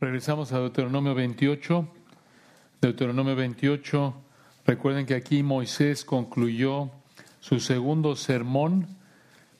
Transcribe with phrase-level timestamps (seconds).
[0.00, 1.88] Regresamos a Deuteronomio 28.
[2.82, 4.14] Deuteronomio 28.
[4.66, 6.90] Recuerden que aquí Moisés concluyó
[7.38, 8.88] su segundo sermón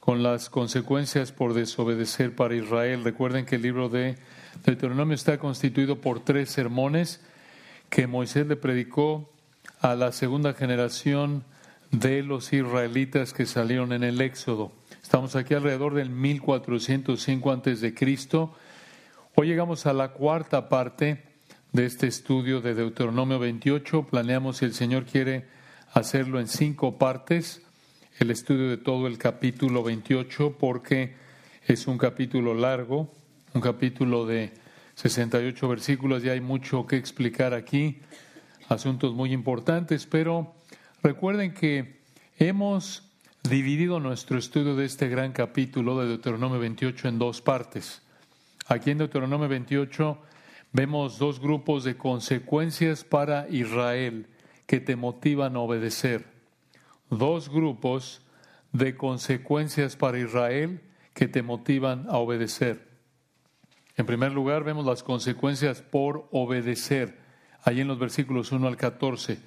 [0.00, 3.04] con las consecuencias por desobedecer para Israel.
[3.04, 4.18] Recuerden que el libro de
[4.66, 7.20] Deuteronomio está constituido por tres sermones
[7.88, 9.30] que Moisés le predicó
[9.80, 11.44] a la segunda generación
[11.92, 14.72] de los israelitas que salieron en el Éxodo.
[15.00, 18.52] Estamos aquí alrededor del 1405 antes de Cristo.
[19.36, 21.24] Hoy llegamos a la cuarta parte
[21.72, 24.06] de este estudio de Deuteronomio 28.
[24.06, 25.48] Planeamos, si el Señor quiere,
[25.92, 27.60] hacerlo en cinco partes,
[28.20, 31.16] el estudio de todo el capítulo 28, porque
[31.66, 33.12] es un capítulo largo,
[33.54, 34.52] un capítulo de
[34.94, 38.02] 68 versículos y hay mucho que explicar aquí,
[38.68, 40.54] asuntos muy importantes, pero
[41.02, 42.02] recuerden que
[42.38, 43.10] hemos
[43.42, 48.03] dividido nuestro estudio de este gran capítulo de Deuteronomio 28 en dos partes.
[48.66, 50.18] Aquí en Deuteronomio 28
[50.72, 54.26] vemos dos grupos de consecuencias para Israel
[54.66, 56.24] que te motivan a obedecer.
[57.10, 58.22] Dos grupos
[58.72, 60.80] de consecuencias para Israel
[61.12, 62.88] que te motivan a obedecer.
[63.96, 67.18] En primer lugar, vemos las consecuencias por obedecer,
[67.62, 69.38] ahí en los versículos 1 al 14.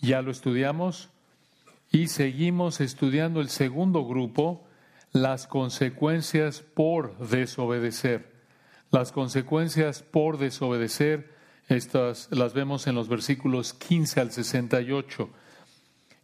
[0.00, 1.10] Ya lo estudiamos
[1.90, 4.67] y seguimos estudiando el segundo grupo,
[5.12, 8.32] las consecuencias por desobedecer.
[8.90, 11.34] Las consecuencias por desobedecer,
[11.68, 15.28] estas las vemos en los versículos 15 al 68.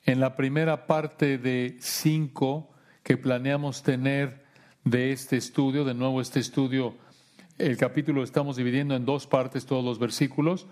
[0.04, 2.70] En la primera parte de 5
[3.02, 4.44] que planeamos tener
[4.84, 6.94] de este estudio, de nuevo este estudio,
[7.58, 10.66] el capítulo lo estamos dividiendo en dos partes, todos los versículos,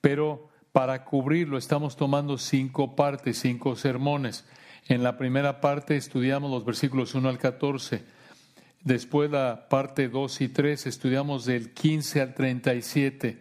[0.00, 4.46] pero para cubrirlo estamos tomando cinco partes, cinco sermones.
[4.88, 8.02] En la primera parte estudiamos los versículos 1 al 14.
[8.82, 13.38] Después la parte 2 y 3 estudiamos del 15 al 37.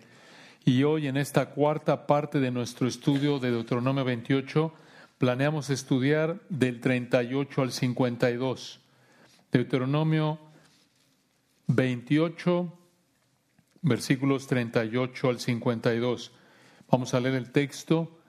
[0.66, 4.74] Y hoy en esta cuarta parte de nuestro estudio de Deuteronomio 28
[5.18, 8.82] planeamos estudiar del 38 al 52.
[9.50, 10.40] Deuteronomio
[11.68, 12.74] 28,
[13.84, 16.34] versículos 38 al 52.
[16.92, 18.20] Vamos a leer el texto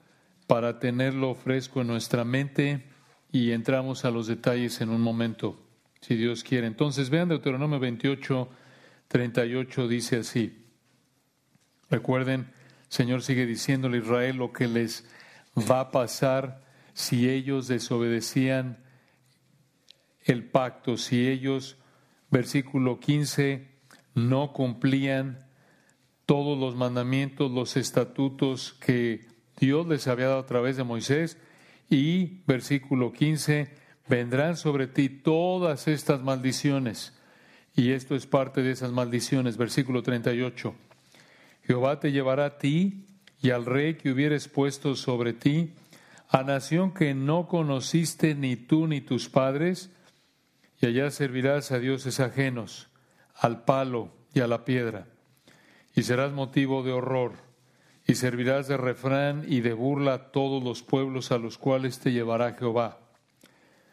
[0.47, 2.87] para tenerlo fresco en nuestra mente
[3.31, 5.59] y entramos a los detalles en un momento,
[6.01, 6.67] si Dios quiere.
[6.67, 8.49] Entonces vean Deuteronomio 28,
[9.07, 10.65] 38 dice así.
[11.89, 12.51] Recuerden,
[12.87, 15.07] Señor sigue diciéndole a Israel lo que les
[15.57, 16.63] va a pasar
[16.93, 18.83] si ellos desobedecían
[20.23, 21.77] el pacto, si ellos,
[22.29, 23.67] versículo 15,
[24.15, 25.39] no cumplían
[26.25, 29.25] todos los mandamientos, los estatutos que
[29.57, 31.37] Dios les había dado a través de Moisés
[31.89, 33.69] y versículo 15,
[34.07, 37.13] vendrán sobre ti todas estas maldiciones.
[37.75, 39.57] Y esto es parte de esas maldiciones.
[39.57, 40.75] Versículo 38.
[41.63, 43.05] Jehová te llevará a ti
[43.41, 45.73] y al rey que hubieres puesto sobre ti,
[46.27, 49.89] a nación que no conociste ni tú ni tus padres,
[50.81, 52.89] y allá servirás a dioses ajenos,
[53.35, 55.07] al palo y a la piedra,
[55.95, 57.48] y serás motivo de horror
[58.09, 62.11] y servirás de refrán y de burla a todos los pueblos a los cuales te
[62.11, 62.97] llevará Jehová.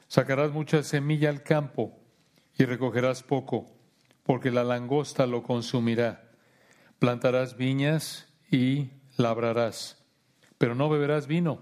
[0.08, 2.00] Sacarás mucha semilla al campo
[2.56, 3.66] y recogerás poco,
[4.22, 6.30] porque la langosta lo consumirá.
[6.98, 8.88] Plantarás viñas y
[9.18, 10.02] labrarás,
[10.56, 11.60] pero no beberás vino,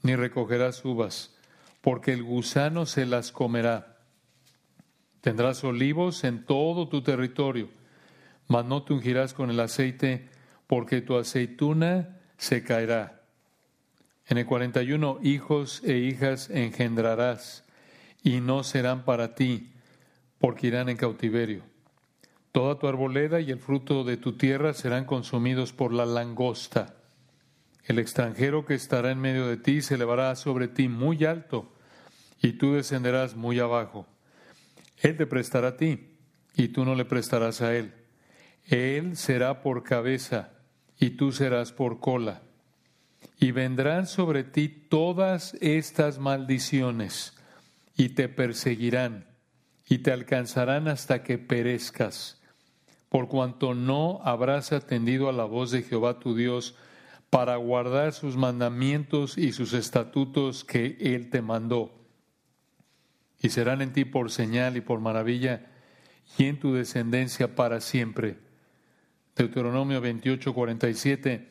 [0.00, 1.36] ni recogerás uvas,
[1.82, 3.98] porque el gusano se las comerá.
[5.20, 7.68] Tendrás olivos en todo tu territorio,
[8.48, 10.30] mas no te ungirás con el aceite
[10.70, 13.24] porque tu aceituna se caerá.
[14.28, 17.64] En el 41, hijos e hijas engendrarás,
[18.22, 19.72] y no serán para ti,
[20.38, 21.64] porque irán en cautiverio.
[22.52, 26.94] Toda tu arboleda y el fruto de tu tierra serán consumidos por la langosta.
[27.82, 31.74] El extranjero que estará en medio de ti se elevará sobre ti muy alto,
[32.40, 34.06] y tú descenderás muy abajo.
[34.98, 36.16] Él te prestará a ti,
[36.54, 37.92] y tú no le prestarás a él.
[38.66, 40.52] Él será por cabeza
[41.00, 42.42] y tú serás por cola.
[43.38, 47.34] Y vendrán sobre ti todas estas maldiciones,
[47.96, 49.26] y te perseguirán,
[49.88, 52.40] y te alcanzarán hasta que perezcas,
[53.08, 56.76] por cuanto no habrás atendido a la voz de Jehová tu Dios,
[57.30, 61.94] para guardar sus mandamientos y sus estatutos que Él te mandó.
[63.40, 65.70] Y serán en ti por señal y por maravilla,
[66.36, 68.49] y en tu descendencia para siempre
[69.40, 71.48] Deuteronomio 28, 47,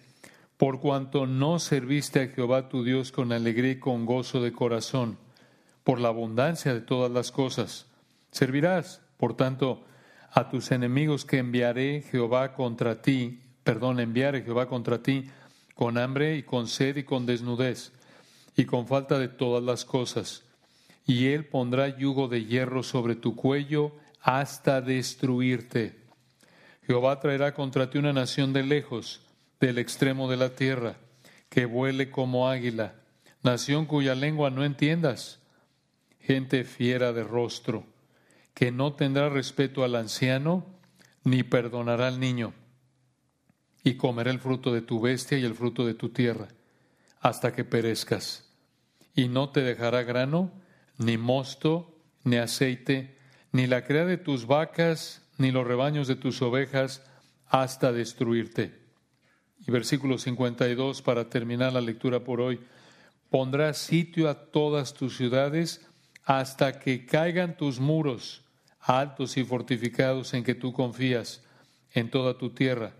[0.57, 5.17] por cuanto no serviste a Jehová tu Dios con alegría y con gozo de corazón,
[5.83, 7.87] por la abundancia de todas las cosas.
[8.29, 9.85] Servirás, por tanto,
[10.31, 15.25] a tus enemigos que enviaré Jehová contra ti, perdón, enviaré Jehová contra ti
[15.73, 17.91] con hambre y con sed y con desnudez
[18.55, 20.43] y con falta de todas las cosas.
[21.07, 25.98] Y él pondrá yugo de hierro sobre tu cuello hasta destruirte.
[26.89, 29.21] Jehová traerá contra ti una nación de lejos,
[29.59, 30.95] del extremo de la tierra,
[31.47, 32.95] que vuele como águila,
[33.43, 35.39] nación cuya lengua no entiendas,
[36.19, 37.85] gente fiera de rostro,
[38.55, 40.65] que no tendrá respeto al anciano,
[41.23, 42.55] ni perdonará al niño,
[43.83, 46.47] y comerá el fruto de tu bestia y el fruto de tu tierra,
[47.19, 48.51] hasta que perezcas,
[49.13, 50.51] y no te dejará grano,
[50.97, 53.15] ni mosto, ni aceite,
[53.51, 57.03] ni la crea de tus vacas, ni los rebaños de tus ovejas,
[57.47, 58.77] hasta destruirte.
[59.65, 62.59] Y versículo 52 para terminar la lectura por hoy.
[63.29, 65.85] Pondrás sitio a todas tus ciudades
[66.25, 68.43] hasta que caigan tus muros
[68.79, 71.43] altos y fortificados en que tú confías
[71.91, 72.93] en toda tu tierra.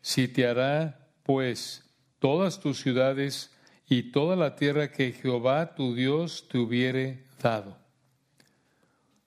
[0.00, 1.84] Sitiará, pues,
[2.18, 3.50] todas tus ciudades
[3.88, 7.76] y toda la tierra que Jehová tu Dios te hubiere dado.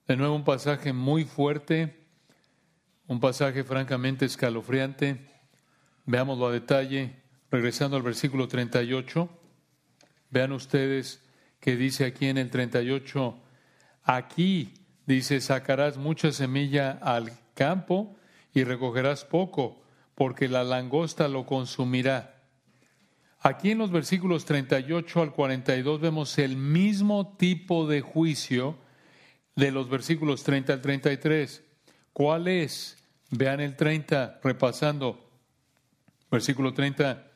[0.06, 2.05] De nuevo un pasaje muy fuerte,
[3.08, 5.28] un pasaje francamente escalofriante.
[6.04, 9.28] Veámoslo a detalle, regresando al versículo 38.
[10.30, 11.22] Vean ustedes
[11.60, 13.36] que dice aquí en el 38,
[14.04, 14.74] aquí
[15.06, 18.16] dice, sacarás mucha semilla al campo
[18.52, 19.82] y recogerás poco,
[20.14, 22.36] porque la langosta lo consumirá.
[23.40, 28.76] Aquí en los versículos 38 al 42 vemos el mismo tipo de juicio
[29.54, 31.62] de los versículos 30 al 33.
[32.12, 32.95] ¿Cuál es?
[33.30, 35.28] Vean el 30, repasando.
[36.30, 37.26] Versículo 30,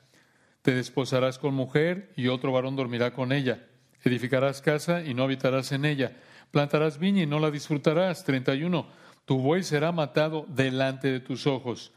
[0.63, 3.67] te desposarás con mujer y otro varón dormirá con ella.
[4.05, 6.17] Edificarás casa y no habitarás en ella.
[6.51, 8.25] Plantarás viña y no la disfrutarás.
[8.25, 8.87] 31,
[9.25, 11.93] tu buey será matado delante de tus ojos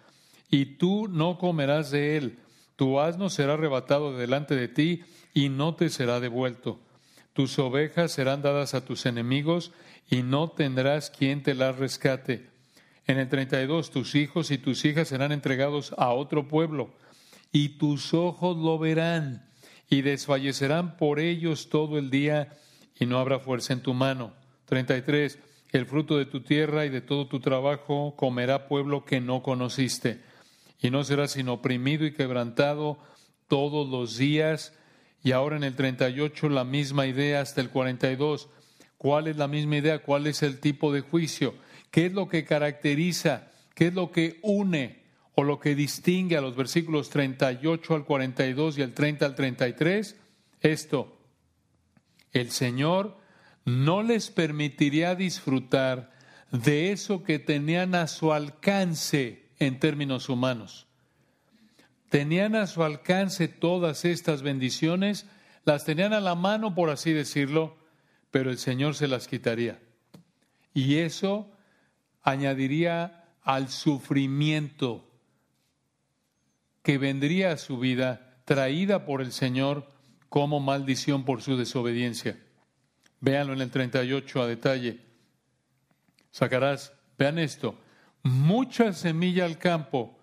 [0.50, 2.38] y tú no comerás de él.
[2.75, 5.04] Tu asno será arrebatado delante de ti
[5.34, 6.80] y no te será devuelto.
[7.34, 9.72] Tus ovejas serán dadas a tus enemigos
[10.10, 12.52] y no tendrás quien te las rescate.
[13.05, 16.94] En el 32, tus hijos y tus hijas serán entregados a otro pueblo,
[17.51, 19.50] y tus ojos lo verán,
[19.89, 22.57] y desfallecerán por ellos todo el día,
[23.00, 24.33] y no habrá fuerza en tu mano.
[24.65, 25.38] 33,
[25.71, 30.21] el fruto de tu tierra y de todo tu trabajo comerá pueblo que no conociste,
[30.81, 32.99] y no serás sino oprimido y quebrantado
[33.47, 34.73] todos los días.
[35.23, 38.49] Y ahora en el 38 la misma idea hasta el 42.
[38.97, 39.99] ¿Cuál es la misma idea?
[39.99, 41.53] ¿Cuál es el tipo de juicio?
[41.94, 43.51] ¿Qué es lo que caracteriza?
[43.75, 45.04] ¿Qué es lo que une
[45.36, 50.16] o lo que distingue a los versículos 38 al 42 y el 30 al 33?
[50.62, 51.16] Esto,
[52.31, 53.16] el Señor
[53.63, 56.12] no les permitiría disfrutar
[56.51, 60.88] de eso que tenían a su alcance en términos humanos.
[62.10, 65.28] Tenían a su alcance todas estas bendiciones,
[65.63, 67.78] las tenían a la mano, por así decirlo,
[68.31, 69.80] pero el Señor se las quitaría.
[70.74, 71.51] Y eso
[72.23, 75.09] añadiría al sufrimiento
[76.81, 79.87] que vendría a su vida traída por el Señor
[80.29, 82.39] como maldición por su desobediencia.
[83.19, 84.99] Véanlo en el 38 a detalle.
[86.31, 87.75] Sacarás, vean esto,
[88.23, 90.17] mucha semilla al campo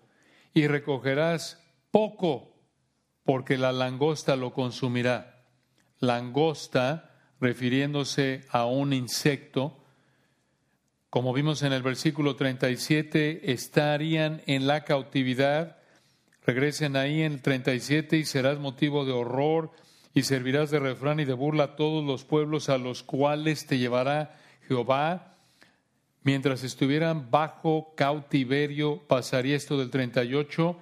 [0.53, 2.51] y recogerás poco
[3.23, 5.45] porque la langosta lo consumirá.
[5.99, 9.80] Langosta, refiriéndose a un insecto,
[11.11, 15.75] como vimos en el versículo 37, estarían en la cautividad.
[16.45, 19.71] Regresen ahí en el 37 y serás motivo de horror
[20.13, 23.77] y servirás de refrán y de burla a todos los pueblos a los cuales te
[23.77, 24.39] llevará
[24.69, 25.35] Jehová.
[26.23, 30.77] Mientras estuvieran bajo cautiverio, pasaría esto del 38.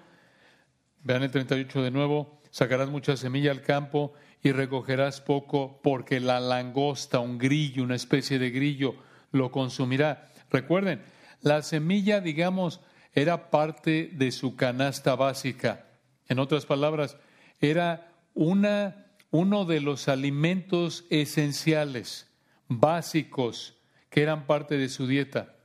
[1.06, 2.40] Vean el 38 de nuevo.
[2.52, 8.38] Sacarás mucha semilla al campo y recogerás poco porque la langosta, un grillo, una especie
[8.38, 10.32] de grillo, lo consumirá.
[10.50, 11.02] Recuerden,
[11.42, 12.82] la semilla, digamos,
[13.14, 15.86] era parte de su canasta básica.
[16.28, 17.18] En otras palabras,
[17.60, 22.28] era una, uno de los alimentos esenciales,
[22.68, 23.76] básicos,
[24.10, 25.56] que eran parte de su dieta.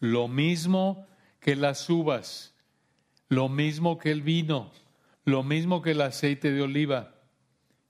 [0.00, 1.06] Lo mismo
[1.40, 2.54] que las uvas,
[3.28, 4.72] lo mismo que el vino,
[5.24, 7.14] lo mismo que el aceite de oliva.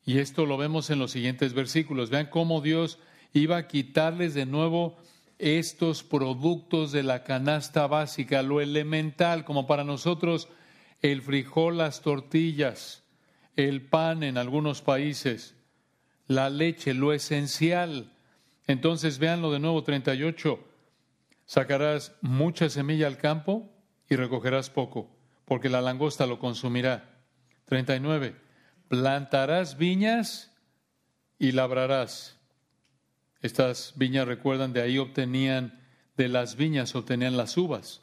[0.04, 2.10] Y esto lo vemos en los siguientes versículos.
[2.10, 2.98] Vean cómo Dios
[3.34, 4.96] iba a quitarles de nuevo
[5.38, 10.48] estos productos de la canasta básica, lo elemental, como para nosotros
[11.02, 13.02] el frijol, las tortillas,
[13.56, 15.56] el pan en algunos países,
[16.26, 18.12] la leche, lo esencial.
[18.66, 20.58] Entonces véanlo de nuevo 38.
[21.44, 23.68] Sacarás mucha semilla al campo
[24.08, 25.10] y recogerás poco,
[25.44, 27.20] porque la langosta lo consumirá.
[27.66, 28.36] 39.
[28.88, 30.52] Plantarás viñas
[31.38, 32.38] y labrarás.
[33.44, 35.78] Estas viñas, recuerdan, de ahí obtenían,
[36.16, 38.00] de las viñas obtenían las uvas.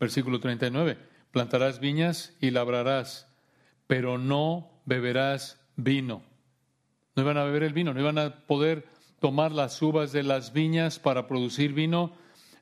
[0.00, 0.98] Versículo 39.
[1.30, 3.28] Plantarás viñas y labrarás,
[3.86, 6.24] pero no beberás vino.
[7.14, 8.88] No iban a beber el vino, no iban a poder
[9.20, 12.16] tomar las uvas de las viñas para producir vino,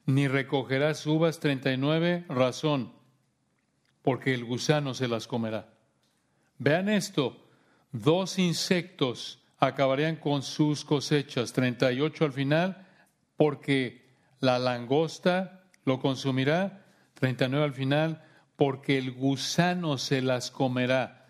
[0.05, 2.93] ni recogerás uvas 39, razón,
[4.03, 5.73] porque el gusano se las comerá.
[6.59, 7.49] Vean esto,
[7.93, 12.87] dos insectos acabarían con sus cosechas, 38 al final,
[13.37, 18.25] porque la langosta lo consumirá, 39 al final,
[18.57, 21.27] porque el gusano se las comerá.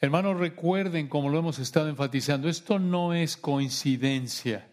[0.00, 4.68] Hermanos, recuerden, como lo hemos estado enfatizando, esto no es coincidencia.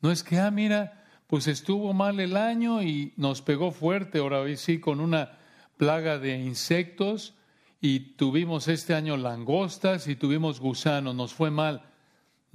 [0.00, 4.44] No es que, ah, mira, pues estuvo mal el año y nos pegó fuerte, ahora
[4.56, 5.38] sí, con una
[5.76, 7.34] plaga de insectos
[7.80, 11.82] y tuvimos este año langostas y tuvimos gusanos, nos fue mal.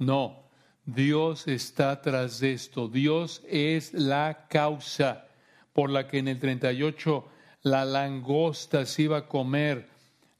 [0.04, 0.42] No,
[0.84, 2.88] Dios está tras de esto.
[2.88, 5.28] Dios es la causa
[5.72, 7.28] por la que en el 38
[7.62, 9.88] la langosta se iba a comer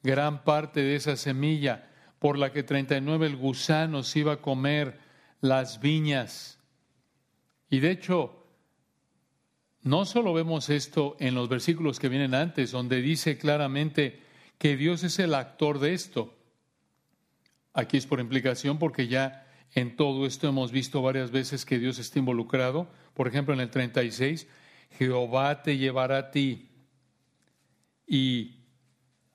[0.02, 1.88] gran parte de esa semilla,
[2.18, 4.98] por la que 39 el gusano se iba a comer
[5.40, 6.58] las viñas.
[7.70, 8.44] Y de hecho,
[9.82, 14.20] no solo vemos esto en los versículos que vienen antes, donde dice claramente
[14.58, 16.34] que Dios es el actor de esto.
[17.72, 19.41] Aquí es por implicación porque ya
[19.74, 22.88] en todo esto hemos visto varias veces que Dios está involucrado.
[23.14, 24.46] Por ejemplo, en el 36,
[24.98, 26.68] Jehová te llevará a ti.
[28.06, 28.56] Y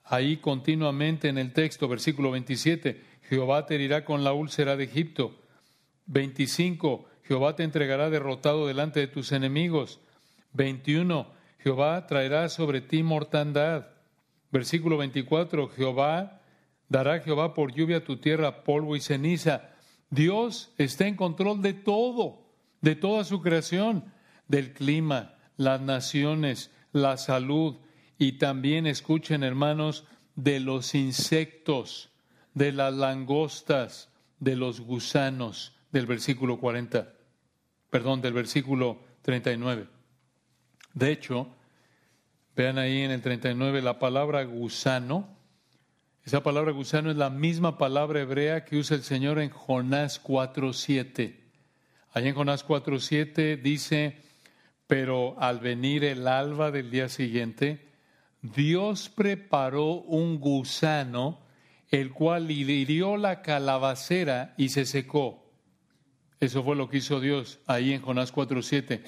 [0.03, 5.35] ahí continuamente en el texto, versículo 27, Jehová te herirá con la úlcera de Egipto.
[6.05, 9.99] 25, Jehová te entregará derrotado delante de tus enemigos.
[10.53, 11.27] 21,
[11.59, 13.87] Jehová traerá sobre ti mortandad.
[14.51, 16.41] Versículo 24, Jehová
[16.87, 19.71] dará Jehová por lluvia tu tierra polvo y ceniza.
[20.09, 22.45] Dios está en control de todo,
[22.81, 24.05] de toda su creación,
[24.47, 27.77] del clima, las naciones, la salud
[28.17, 32.11] y también escuchen hermanos de los insectos,
[32.53, 34.09] de las langostas,
[34.39, 37.13] de los gusanos del versículo 40,
[37.89, 39.87] perdón, del versículo 39.
[40.93, 41.47] De hecho,
[42.55, 45.36] vean ahí en el 39 la palabra gusano,
[46.27, 51.37] esa palabra gusano es la misma palabra hebrea que usa el Señor en Jonás 4.7.
[52.11, 54.17] Allí en Jonás 4.7 dice,
[54.87, 57.87] pero al venir el alba del día siguiente,
[58.41, 61.39] Dios preparó un gusano,
[61.91, 65.49] el cual hirió la calabacera y se secó.
[66.41, 69.01] Eso fue lo que hizo Dios ahí en Jonás 4.7.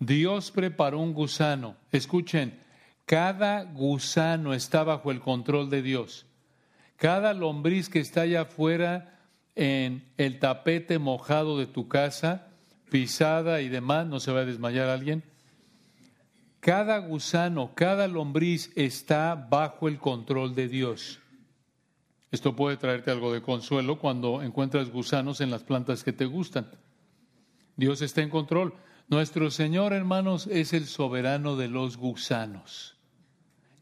[0.00, 1.76] Dios preparó un gusano.
[1.92, 2.58] Escuchen,
[3.06, 6.26] cada gusano está bajo el control de Dios.
[6.96, 9.20] Cada lombriz que está allá afuera
[9.54, 12.48] en el tapete mojado de tu casa,
[12.90, 15.24] pisada y demás, no se va a desmayar alguien.
[16.60, 21.20] Cada gusano, cada lombriz está bajo el control de Dios.
[22.30, 26.70] Esto puede traerte algo de consuelo cuando encuentras gusanos en las plantas que te gustan.
[27.76, 28.74] Dios está en control.
[29.08, 32.96] Nuestro Señor, hermanos, es el soberano de los gusanos.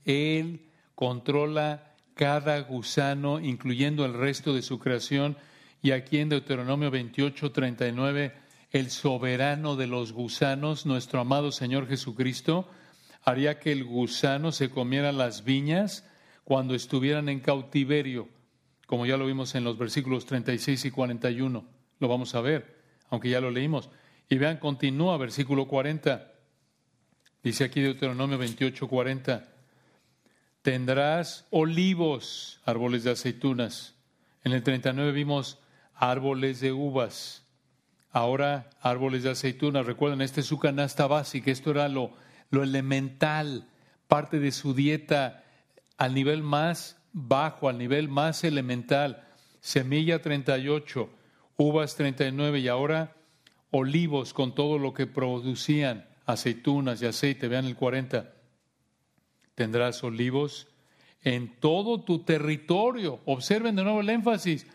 [0.05, 5.37] Él controla cada gusano, incluyendo el resto de su creación.
[5.83, 8.33] Y aquí en Deuteronomio 28, 39,
[8.71, 12.69] el soberano de los gusanos, nuestro amado Señor Jesucristo,
[13.25, 16.09] haría que el gusano se comiera las viñas
[16.45, 18.29] cuando estuvieran en cautiverio,
[18.87, 21.65] como ya lo vimos en los versículos 36 y 41.
[21.99, 23.91] Lo vamos a ver, aunque ya lo leímos.
[24.29, 26.33] Y vean, continúa versículo 40.
[27.43, 29.52] Dice aquí Deuteronomio 28, 40
[30.63, 33.95] tendrás olivos, árboles de aceitunas.
[34.45, 35.59] En el 39 vimos
[35.95, 37.45] árboles de uvas.
[38.11, 39.87] Ahora árboles de aceitunas.
[39.87, 41.51] Recuerden, esta es su canasta básica.
[41.51, 42.13] Esto era lo,
[42.51, 43.69] lo elemental,
[44.07, 45.45] parte de su dieta
[45.97, 49.25] al nivel más bajo, al nivel más elemental.
[49.61, 51.11] Semilla 38,
[51.57, 53.17] uvas 39 y ahora
[53.71, 57.49] olivos con todo lo que producían, aceitunas y aceite.
[57.49, 58.42] Vean el 40
[59.55, 60.69] tendrás olivos
[61.23, 63.21] en todo tu territorio.
[63.25, 64.67] Observen de nuevo el énfasis.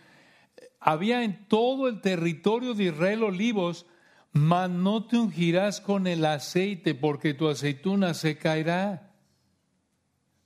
[0.80, 3.86] Había en todo el territorio de Israel olivos,
[4.32, 9.12] mas no te ungirás con el aceite, porque tu aceituna se caerá.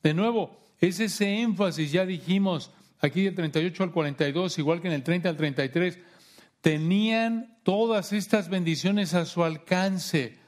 [0.02, 4.94] De nuevo, es ese énfasis, ya dijimos, aquí del 38 al 42, igual que en
[4.94, 6.00] el 30 al 33,
[6.62, 10.42] tenían todas estas bendiciones a su alcance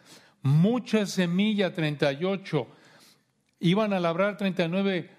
[0.43, 2.67] mucha semilla, 38.
[3.63, 5.09] Iban a labrar 39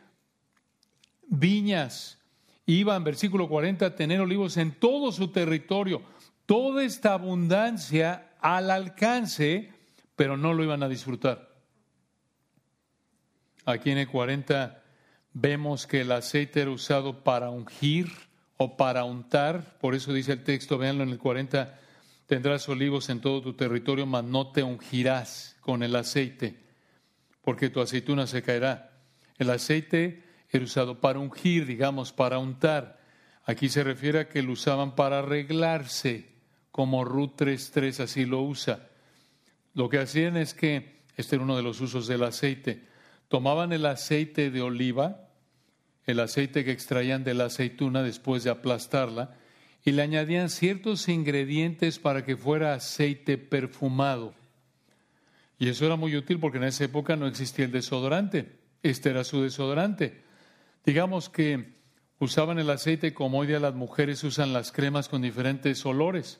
[1.29, 2.19] viñas.
[2.67, 6.03] Iban, versículo 40, a tener olivos en todo su territorio.
[6.45, 9.73] Toda esta abundancia al alcance,
[10.15, 11.55] pero no lo iban a disfrutar.
[13.65, 14.83] Aquí en el 40
[15.33, 18.13] vemos que el aceite era usado para ungir
[18.59, 21.81] o para untar, por eso dice el texto, véanlo en el 40,
[22.27, 26.64] tendrás olivos en todo tu territorio, mas no te ungirás con el aceite,
[27.45, 28.91] porque tu aceituna se caerá.
[29.39, 33.01] El aceite era usado para ungir, digamos, para untar.
[33.45, 36.33] Aquí se refiere a que lo usaban para arreglarse,
[36.71, 38.89] como Ruth 3.3 así lo usa.
[39.75, 42.83] Lo que hacían es que, este era uno de los usos del aceite,
[43.29, 45.29] tomaban el aceite de oliva,
[46.07, 49.37] el aceite que extraían de la aceituna después de aplastarla,
[49.85, 54.35] y le añadían ciertos ingredientes para que fuera aceite perfumado.
[55.65, 58.59] Y eso era muy útil porque en esa época no existía el desodorante.
[58.83, 60.21] Este era su desodorante.
[60.85, 61.79] Digamos que
[62.19, 66.39] usaban el aceite como hoy día las mujeres usan las cremas con diferentes olores.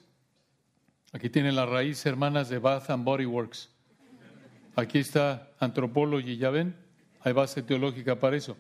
[1.15, 3.71] Aquí tienen la raíz hermanas de Bath and Body Works.
[4.77, 6.77] Aquí está Anthropology, ¿ya ven?
[7.23, 8.59] Hay base teológica para eso.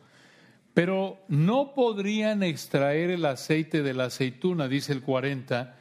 [0.72, 5.76] Pero no podrían extraer el aceite de la aceituna, dice el 40,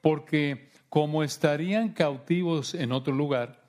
[0.00, 3.66] porque como estarían cautivos en otro lugar,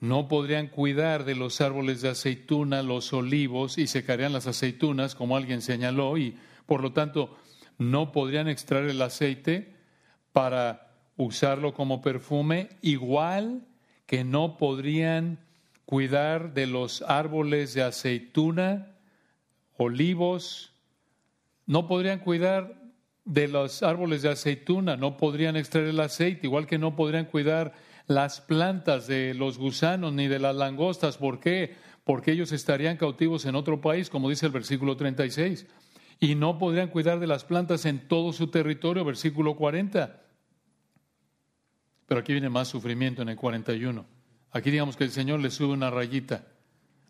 [0.00, 5.36] no podrían cuidar de los árboles de aceituna, los olivos, y secarían las aceitunas, como
[5.36, 6.36] alguien señaló, y
[6.66, 7.36] por lo tanto
[7.78, 9.74] no podrían extraer el aceite
[10.32, 13.66] para usarlo como perfume, igual
[14.06, 15.38] que no podrían
[15.86, 18.92] cuidar de los árboles de aceituna,
[19.76, 20.72] olivos,
[21.66, 22.74] no podrían cuidar
[23.24, 27.74] de los árboles de aceituna, no podrían extraer el aceite, igual que no podrían cuidar
[28.06, 31.18] las plantas de los gusanos ni de las langostas.
[31.18, 31.76] ¿Por qué?
[32.04, 35.66] Porque ellos estarían cautivos en otro país, como dice el versículo 36,
[36.20, 40.22] y no podrían cuidar de las plantas en todo su territorio, versículo 40.
[42.06, 44.06] Pero aquí viene más sufrimiento en el 41.
[44.52, 46.46] Aquí digamos que el Señor le sube una rayita.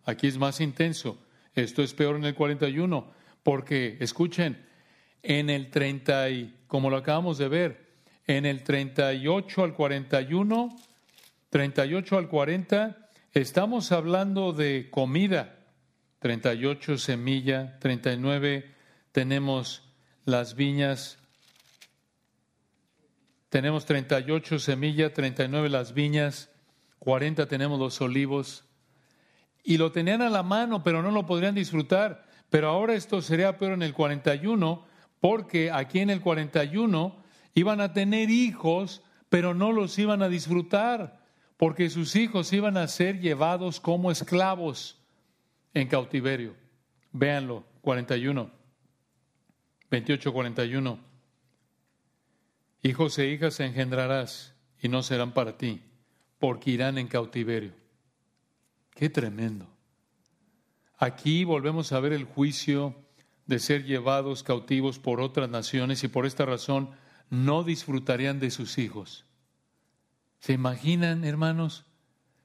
[0.04, 1.18] Aquí es más intenso.
[1.54, 4.66] Esto es peor en el 41, porque, escuchen,
[5.22, 7.86] en el 30, y, como lo acabamos de ver,
[8.26, 10.76] en el 38 al 41,
[11.56, 15.56] 38 al 40, estamos hablando de comida.
[16.18, 18.74] 38 semilla, 39
[19.10, 19.82] tenemos
[20.26, 21.18] las viñas,
[23.48, 26.50] tenemos 38 semilla, 39 las viñas,
[26.98, 28.66] 40 tenemos los olivos,
[29.64, 32.26] y lo tenían a la mano, pero no lo podrían disfrutar.
[32.50, 34.84] Pero ahora esto sería peor en el 41,
[35.20, 37.16] porque aquí en el 41
[37.54, 41.24] iban a tener hijos, pero no los iban a disfrutar,
[41.56, 44.98] porque sus hijos iban a ser llevados como esclavos
[45.74, 46.54] en cautiverio.
[47.12, 48.50] Véanlo, 41,
[49.90, 50.98] 28, 41.
[52.82, 55.82] Hijos e hijas engendrarás y no serán para ti,
[56.38, 57.72] porque irán en cautiverio.
[58.94, 59.66] Qué tremendo.
[60.98, 62.94] Aquí volvemos a ver el juicio
[63.46, 66.90] de ser llevados cautivos por otras naciones y por esta razón
[67.30, 69.24] no disfrutarían de sus hijos.
[70.40, 71.84] ¿Se imaginan, hermanos?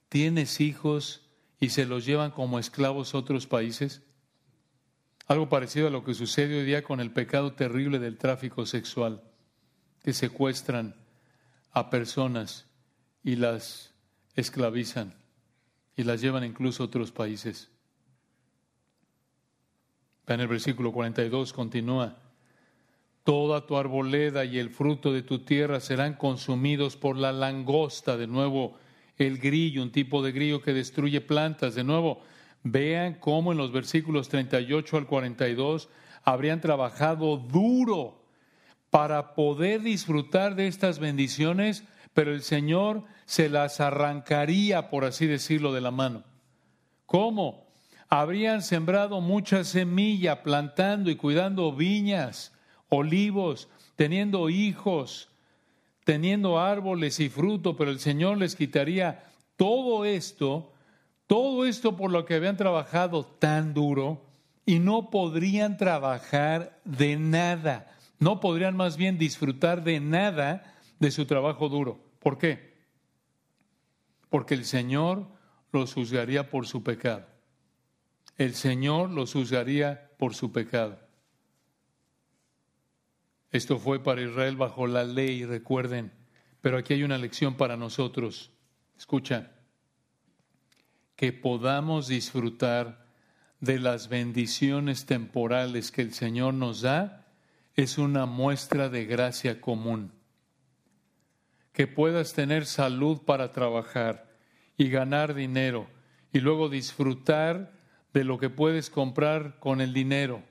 [0.10, 1.22] ¿Tienes hijos
[1.60, 4.02] y se los llevan como esclavos a otros países?
[5.28, 9.24] Algo parecido a lo que sucede hoy día con el pecado terrible del tráfico sexual,
[10.04, 10.96] que secuestran
[11.72, 12.66] a personas
[13.24, 13.94] y las
[14.36, 15.16] esclavizan
[15.96, 17.70] y las llevan incluso a otros países.
[20.28, 22.18] En el versículo 42 continúa,
[23.24, 28.28] toda tu arboleda y el fruto de tu tierra serán consumidos por la langosta, de
[28.28, 28.78] nuevo
[29.18, 32.22] el grillo, un tipo de grillo que destruye plantas, de nuevo,
[32.64, 35.90] vean cómo en los versículos 38 al 42
[36.24, 38.22] habrían trabajado duro
[38.90, 45.72] para poder disfrutar de estas bendiciones, pero el Señor se las arrancaría, por así decirlo,
[45.74, 46.24] de la mano.
[47.06, 47.68] ¿Cómo?
[48.10, 52.54] Habrían sembrado mucha semilla, plantando y cuidando viñas,
[52.92, 55.30] olivos, teniendo hijos,
[56.04, 59.24] teniendo árboles y fruto, pero el Señor les quitaría
[59.56, 60.74] todo esto,
[61.26, 64.26] todo esto por lo que habían trabajado tan duro,
[64.66, 71.26] y no podrían trabajar de nada, no podrían más bien disfrutar de nada de su
[71.26, 72.00] trabajo duro.
[72.20, 72.72] ¿Por qué?
[74.32, 75.28] porque el Señor
[75.74, 77.28] los juzgaría por su pecado.
[78.38, 80.98] El Señor los juzgaría por su pecado.
[83.52, 86.12] Esto fue para Israel bajo la ley, recuerden,
[86.62, 88.52] pero aquí hay una lección para nosotros.
[88.98, 89.52] Escucha,
[91.16, 93.06] que podamos disfrutar
[93.60, 97.28] de las bendiciones temporales que el Señor nos da
[97.76, 100.14] es una muestra de gracia común.
[101.74, 104.32] Que puedas tener salud para trabajar
[104.78, 105.88] y ganar dinero
[106.34, 107.72] y luego disfrutar
[108.14, 110.44] de lo que puedes comprar con el dinero.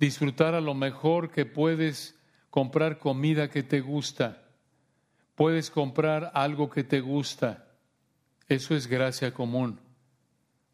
[0.00, 4.48] Disfrutar a lo mejor que puedes comprar comida que te gusta.
[5.34, 7.68] Puedes comprar algo que te gusta.
[8.48, 9.78] Eso es gracia común.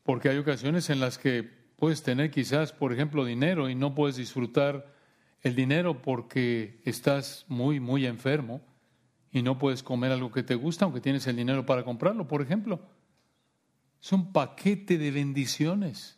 [0.04, 1.42] Porque hay ocasiones en las que
[1.76, 4.94] puedes tener quizás, por ejemplo, dinero y no puedes disfrutar
[5.42, 8.62] el dinero porque estás muy, muy enfermo
[9.32, 12.42] y no puedes comer algo que te gusta aunque tienes el dinero para comprarlo, por
[12.42, 12.80] ejemplo.
[14.00, 16.16] Es un paquete de bendiciones.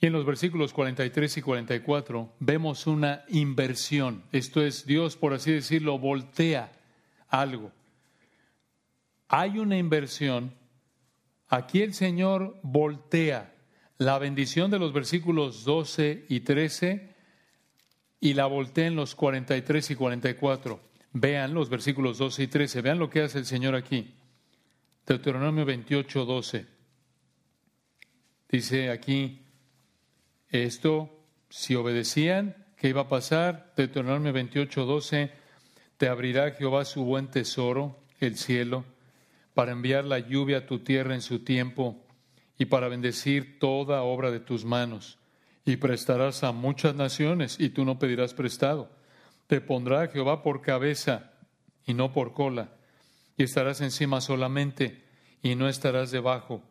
[0.00, 4.24] Y en los versículos 43 y 44 vemos una inversión.
[4.32, 6.72] Esto es, Dios, por así decirlo, voltea
[7.28, 7.72] algo.
[9.28, 10.52] Hay una inversión
[11.48, 13.54] Aquí el Señor voltea
[13.98, 17.14] la bendición de los versículos 12 y 13
[18.20, 20.80] y la voltea en los 43 y 44.
[21.12, 22.82] Vean los versículos 12 y 13.
[22.82, 24.14] Vean lo que hace el Señor aquí.
[25.06, 26.66] Deuteronomio 28, 12.
[28.48, 29.45] Dice aquí,
[30.50, 31.10] esto,
[31.48, 33.72] si obedecían, ¿qué iba a pasar?
[33.76, 35.30] Deuteronomio 28, 12.
[35.96, 38.84] Te abrirá Jehová su buen tesoro, el cielo
[39.56, 42.04] para enviar la lluvia a tu tierra en su tiempo
[42.58, 45.18] y para bendecir toda obra de tus manos.
[45.64, 48.90] Y prestarás a muchas naciones y tú no pedirás prestado.
[49.46, 51.32] Te pondrá Jehová por cabeza
[51.86, 52.68] y no por cola,
[53.38, 55.02] y estarás encima solamente
[55.40, 56.62] y no estarás debajo.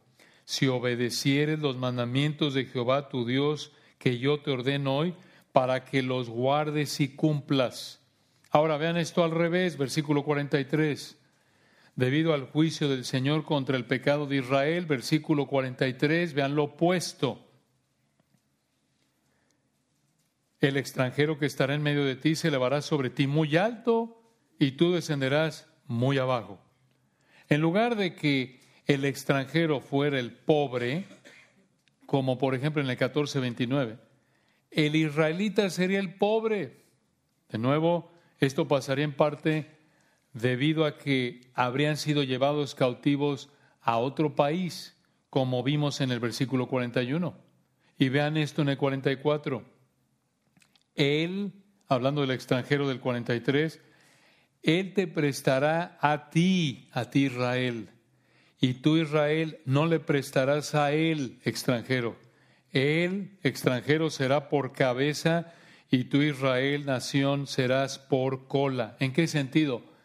[0.45, 5.15] Si obedecieres los mandamientos de Jehová tu Dios que yo te ordeno hoy,
[5.51, 8.01] para que los guardes y cumplas.
[8.51, 11.17] Ahora vean esto al revés, versículo 43
[11.95, 17.41] debido al juicio del Señor contra el pecado de Israel, versículo 43, vean lo opuesto.
[20.59, 24.21] El extranjero que estará en medio de ti se elevará sobre ti muy alto
[24.59, 26.59] y tú descenderás muy abajo.
[27.49, 31.05] En lugar de que el extranjero fuera el pobre,
[32.05, 33.97] como por ejemplo en el 14:29,
[34.71, 36.83] el israelita sería el pobre.
[37.49, 39.71] De nuevo, esto pasaría en parte
[40.33, 43.49] debido a que habrían sido llevados cautivos
[43.81, 44.95] a otro país,
[45.29, 47.37] como vimos en el versículo 41.
[47.97, 49.63] Y vean esto en el 44.
[50.95, 51.53] Él,
[51.87, 53.81] hablando del extranjero del 43,
[54.63, 57.89] Él te prestará a ti, a ti Israel,
[58.59, 62.15] y tú Israel no le prestarás a Él, extranjero.
[62.71, 65.53] Él, extranjero, será por cabeza
[65.89, 68.97] y tú Israel, nación, serás por cola.
[68.99, 69.95] ¿En qué sentido?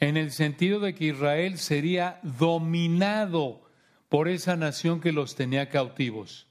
[0.00, 3.62] en el sentido de que Israel sería dominado
[4.08, 6.46] por esa nación que los tenía cautivos.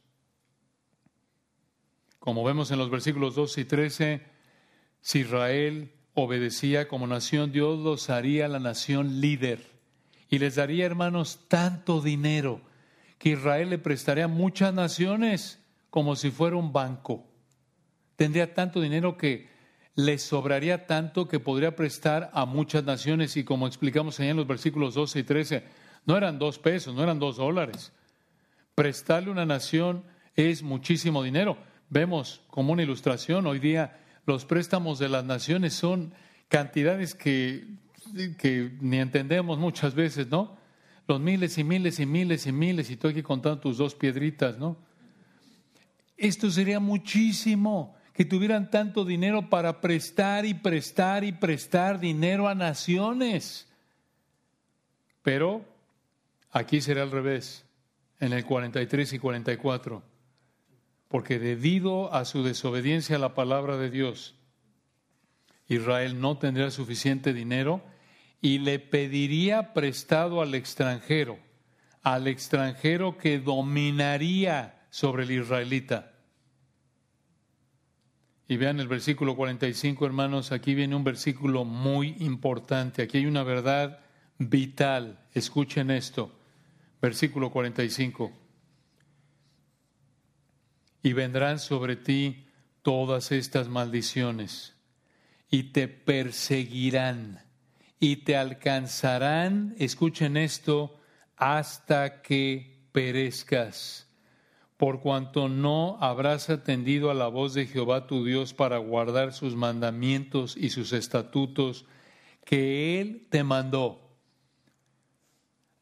[2.20, 4.22] Como vemos en los versículos 12 y 13,
[5.02, 9.73] si Israel obedecía como nación, Dios los haría la nación líder
[10.34, 12.60] y les daría, hermanos, tanto dinero
[13.20, 17.24] que Israel le prestaría a muchas naciones como si fuera un banco.
[18.16, 19.48] Tendría tanto dinero que
[19.94, 24.48] le sobraría tanto que podría prestar a muchas naciones y como explicamos allá en los
[24.48, 25.64] versículos 12 y 13,
[26.08, 27.94] no eran dos pesos, no eran dos dólares.
[28.74, 30.04] Prestarle a una nación
[30.36, 31.60] es muchísimo dinero.
[31.92, 36.12] Vemos como una ilustración, hoy día los préstamos de las naciones son
[36.48, 37.83] cantidades que,
[38.38, 40.58] que ni entendemos muchas veces, ¿no?
[41.08, 44.58] Los miles y miles y miles y miles y tú aquí contando tus dos piedritas,
[44.58, 44.78] ¿no?
[46.18, 52.56] Esto sería muchísimo que tuvieran tanto dinero para prestar y prestar y prestar dinero a
[52.56, 53.68] naciones.
[55.24, 55.66] Pero
[56.52, 57.66] aquí será al revés,
[58.20, 60.04] en el 43 y 44,
[61.08, 64.36] porque debido a su desobediencia a la palabra de Dios,
[65.68, 67.82] Israel no tendría suficiente dinero
[68.44, 71.40] y le pediría prestado al extranjero,
[72.02, 76.12] al extranjero que dominaría sobre el israelita.
[78.50, 83.44] Y vean el versículo 45, hermanos, aquí viene un versículo muy importante, aquí hay una
[83.44, 84.02] verdad
[84.38, 85.26] vital.
[85.34, 86.38] Escuchen esto,
[87.02, 88.30] versículo 45.
[91.02, 92.46] Y vendrán sobre ti
[92.82, 94.76] todas estas maldiciones
[95.50, 97.53] y te perseguirán
[98.04, 101.00] y te alcanzarán, escuchen esto,
[101.38, 104.10] hasta que perezcas
[104.76, 109.56] por cuanto no habrás atendido a la voz de Jehová tu Dios para guardar sus
[109.56, 111.86] mandamientos y sus estatutos
[112.44, 114.18] que Él te mandó.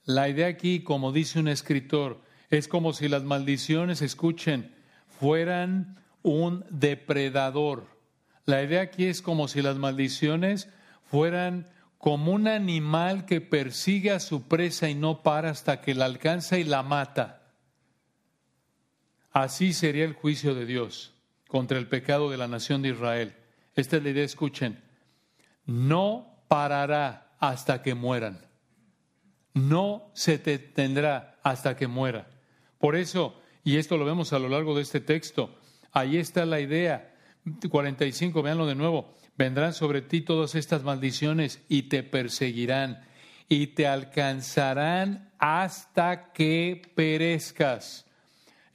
[0.03, 4.75] La idea aquí, como dice un escritor, es como si las maldiciones, escuchen,
[5.07, 7.87] fueran un depredador.
[8.45, 10.69] La idea aquí es como si las maldiciones
[11.03, 11.65] fueran
[12.01, 16.57] como un animal que persigue a su presa y no para hasta que la alcanza
[16.57, 17.43] y la mata.
[19.31, 21.13] Así sería el juicio de Dios
[21.47, 23.35] contra el pecado de la nación de Israel.
[23.75, 24.83] Esta es la idea, escuchen.
[25.67, 28.47] No parará hasta que mueran.
[29.53, 32.27] No se detendrá hasta que muera.
[32.79, 35.55] Por eso, y esto lo vemos a lo largo de este texto,
[35.91, 37.13] ahí está la idea.
[37.69, 39.13] 45, véanlo de nuevo.
[39.41, 43.01] Vendrán sobre ti todas estas maldiciones y te perseguirán
[43.49, 48.05] y te alcanzarán hasta que perezcas.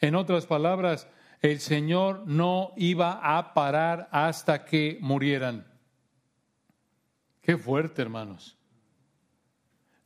[0.00, 1.06] En otras palabras,
[1.40, 5.68] el Señor no iba a parar hasta que murieran.
[7.42, 8.58] Qué fuerte, hermanos.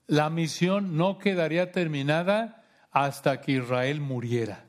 [0.07, 4.67] La misión no quedaría terminada hasta que Israel muriera.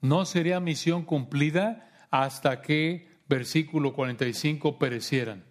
[0.00, 5.44] No sería misión cumplida hasta que, versículo 45, perecieran.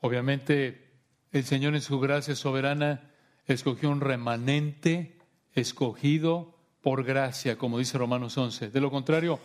[0.00, 0.90] Obviamente,
[1.32, 3.12] el Señor en su gracia soberana
[3.46, 5.18] escogió un remanente
[5.52, 8.70] escogido por gracia, como dice Romanos 11.
[8.70, 9.38] De lo contrario,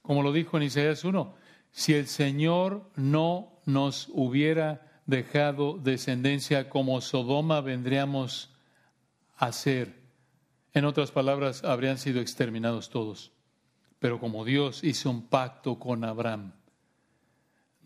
[0.00, 1.34] como lo dijo en Isaías 1,
[1.70, 8.50] si el Señor no nos hubiera dejado descendencia como Sodoma, vendríamos
[9.36, 10.02] a ser.
[10.74, 13.32] En otras palabras, habrían sido exterminados todos.
[14.02, 16.54] Pero como Dios hizo un pacto con Abraham,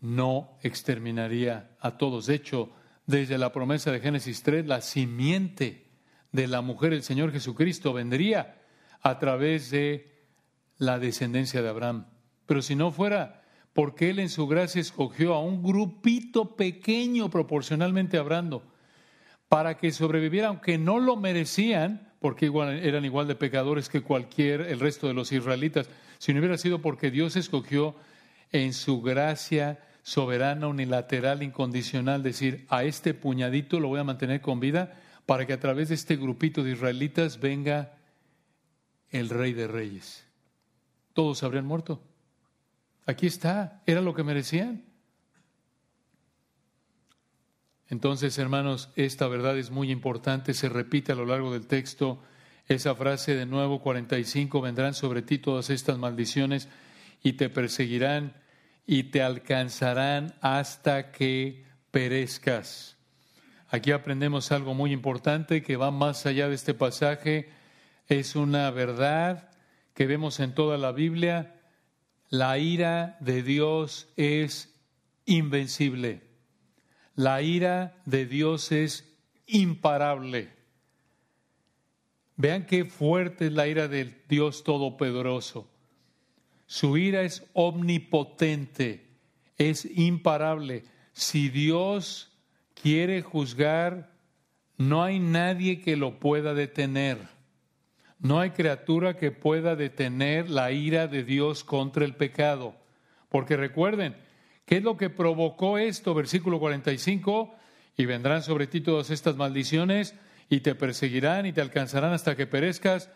[0.01, 2.25] no exterminaría a todos.
[2.25, 2.71] De hecho,
[3.05, 5.91] desde la promesa de Génesis 3, la simiente
[6.31, 8.63] de la mujer, el Señor Jesucristo, vendría
[9.03, 10.25] a través de
[10.79, 12.07] la descendencia de Abraham.
[12.47, 18.17] Pero si no fuera porque Él en su gracia escogió a un grupito pequeño proporcionalmente
[18.17, 18.63] hablando,
[19.49, 22.51] para que sobreviviera, aunque no lo merecían, porque
[22.81, 26.81] eran igual de pecadores que cualquier, el resto de los israelitas, si no hubiera sido
[26.81, 27.95] porque Dios escogió
[28.51, 34.59] en su gracia soberana, unilateral, incondicional, decir, a este puñadito lo voy a mantener con
[34.59, 37.97] vida, para que a través de este grupito de israelitas venga
[39.09, 40.25] el rey de reyes.
[41.13, 42.01] Todos habrían muerto.
[43.05, 44.85] Aquí está, era lo que merecían.
[47.89, 52.21] Entonces, hermanos, esta verdad es muy importante, se repite a lo largo del texto.
[52.67, 56.67] Esa frase de nuevo 45, vendrán sobre ti todas estas maldiciones
[57.23, 58.33] y te perseguirán
[58.85, 62.97] y te alcanzarán hasta que perezcas.
[63.69, 67.49] Aquí aprendemos algo muy importante que va más allá de este pasaje.
[68.07, 69.49] Es una verdad
[69.93, 71.55] que vemos en toda la Biblia.
[72.29, 74.73] La ira de Dios es
[75.25, 76.21] invencible.
[77.15, 80.56] La ira de Dios es imparable.
[82.37, 85.67] Vean qué fuerte es la ira del Dios Todopoderoso.
[86.67, 89.07] Su ira es omnipotente,
[89.57, 90.83] es imparable.
[91.13, 92.31] Si Dios
[92.79, 94.11] quiere juzgar,
[94.77, 97.17] no hay nadie que lo pueda detener.
[98.19, 102.75] No hay criatura que pueda detener la ira de Dios contra el pecado.
[103.29, 104.15] Porque recuerden,
[104.65, 106.13] ¿qué es lo que provocó esto?
[106.13, 107.55] Versículo 45,
[107.97, 110.15] y vendrán sobre ti todas estas maldiciones,
[110.49, 113.09] y te perseguirán y te alcanzarán hasta que perezcas,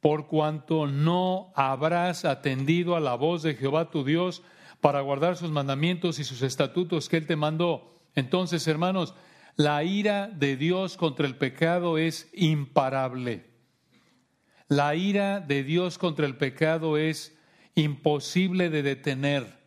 [0.00, 4.42] por cuanto no habrás atendido a la voz de Jehová tu Dios
[4.80, 8.00] para guardar sus mandamientos y sus estatutos que Él te mandó.
[8.14, 9.14] Entonces, hermanos,
[9.56, 13.46] la ira de Dios contra el pecado es imparable.
[14.68, 17.36] La ira de Dios contra el pecado es
[17.74, 19.58] imposible de detener.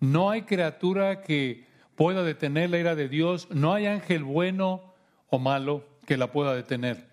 [0.00, 4.94] No hay criatura que pueda detener la ira de Dios, no hay ángel bueno
[5.28, 7.06] o malo que la pueda detener.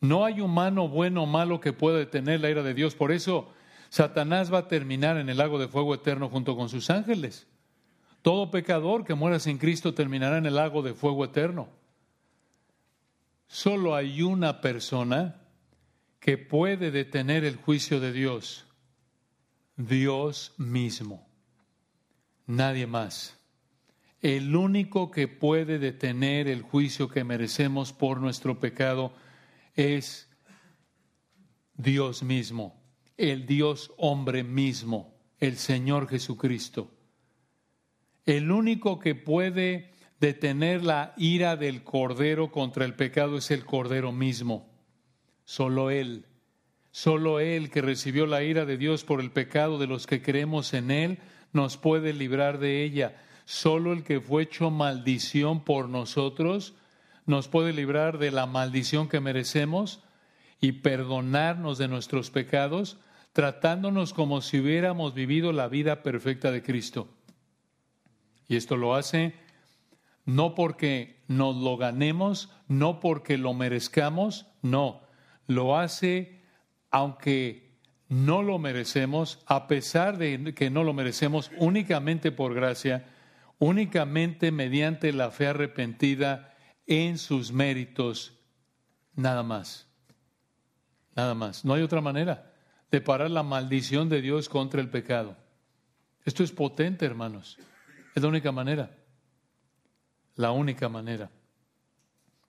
[0.00, 2.96] No hay humano bueno o malo que pueda detener la ira de Dios.
[2.96, 3.52] Por eso
[3.88, 7.46] Satanás va a terminar en el lago de fuego eterno junto con sus ángeles.
[8.20, 11.68] Todo pecador que muera sin Cristo terminará en el lago de fuego eterno.
[13.46, 15.36] Solo hay una persona
[16.18, 18.66] que puede detener el juicio de Dios.
[19.76, 21.24] Dios mismo.
[22.44, 23.38] Nadie más.
[24.22, 29.12] El único que puede detener el juicio que merecemos por nuestro pecado
[29.74, 30.30] es
[31.74, 32.80] Dios mismo,
[33.16, 36.92] el Dios hombre mismo, el Señor Jesucristo.
[38.24, 44.12] El único que puede detener la ira del Cordero contra el pecado es el Cordero
[44.12, 44.70] mismo.
[45.44, 46.26] Solo Él.
[46.92, 50.74] Solo Él que recibió la ira de Dios por el pecado de los que creemos
[50.74, 51.18] en Él
[51.52, 53.16] nos puede librar de ella.
[53.52, 56.74] Solo el que fue hecho maldición por nosotros
[57.26, 60.02] nos puede librar de la maldición que merecemos
[60.58, 62.96] y perdonarnos de nuestros pecados,
[63.34, 67.10] tratándonos como si hubiéramos vivido la vida perfecta de Cristo.
[68.48, 69.34] Y esto lo hace
[70.24, 75.02] no porque nos lo ganemos, no porque lo merezcamos, no,
[75.46, 76.40] lo hace
[76.90, 77.76] aunque
[78.08, 83.11] no lo merecemos, a pesar de que no lo merecemos, únicamente por gracia,
[83.62, 86.52] únicamente mediante la fe arrepentida
[86.88, 88.36] en sus méritos,
[89.14, 89.86] nada más.
[91.14, 91.64] Nada más.
[91.64, 92.52] No hay otra manera
[92.90, 95.36] de parar la maldición de Dios contra el pecado.
[96.24, 97.56] Esto es potente, hermanos.
[98.16, 98.98] Es la única manera.
[100.34, 101.30] La única manera.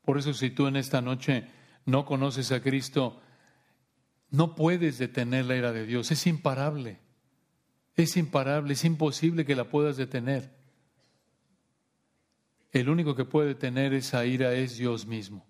[0.03, 1.47] Por eso si tú en esta noche
[1.85, 3.21] no conoces a Cristo,
[4.31, 6.11] no puedes detener la ira de Dios.
[6.11, 6.97] Es imparable.
[7.95, 10.62] Es imparable, es imposible que la puedas detener.
[12.73, 15.45] El único que puede detener esa ira es Dios mismo.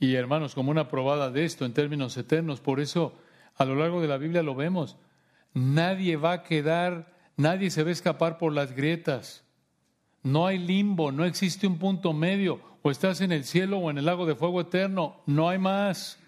[0.00, 3.14] Y hermanos, como una probada de esto en términos eternos, por eso
[3.54, 4.96] a lo largo de la Biblia lo vemos.
[5.54, 9.44] Nadie va a quedar, nadie se va a escapar por las grietas.
[10.24, 12.60] No hay limbo, no existe un punto medio.
[12.82, 15.22] O estás en el cielo o en el lago de fuego eterno.
[15.26, 16.18] No hay más.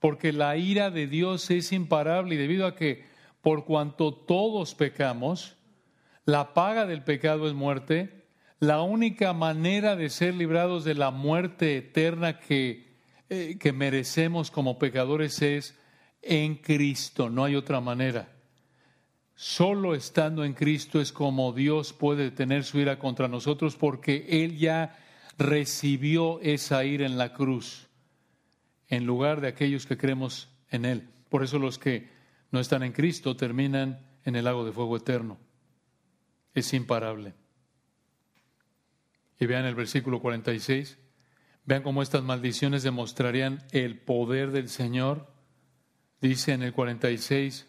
[0.00, 3.06] Porque la ira de Dios es imparable y debido a que
[3.40, 5.56] por cuanto todos pecamos,
[6.24, 8.22] la paga del pecado es muerte,
[8.58, 12.96] la única manera de ser librados de la muerte eterna que,
[13.28, 15.76] eh, que merecemos como pecadores es
[16.22, 18.28] en Cristo, no hay otra manera.
[19.34, 24.56] Solo estando en Cristo es como Dios puede tener su ira contra nosotros porque Él
[24.56, 24.96] ya
[25.38, 27.88] recibió esa ira en la cruz
[28.86, 31.08] en lugar de aquellos que creemos en Él.
[31.28, 32.10] Por eso los que
[32.52, 35.38] no están en Cristo terminan en el lago de fuego eterno.
[36.54, 37.34] Es imparable.
[39.38, 40.98] Y vean el versículo 46.
[41.64, 45.32] Vean cómo estas maldiciones demostrarían el poder del Señor.
[46.20, 47.66] Dice en el 46,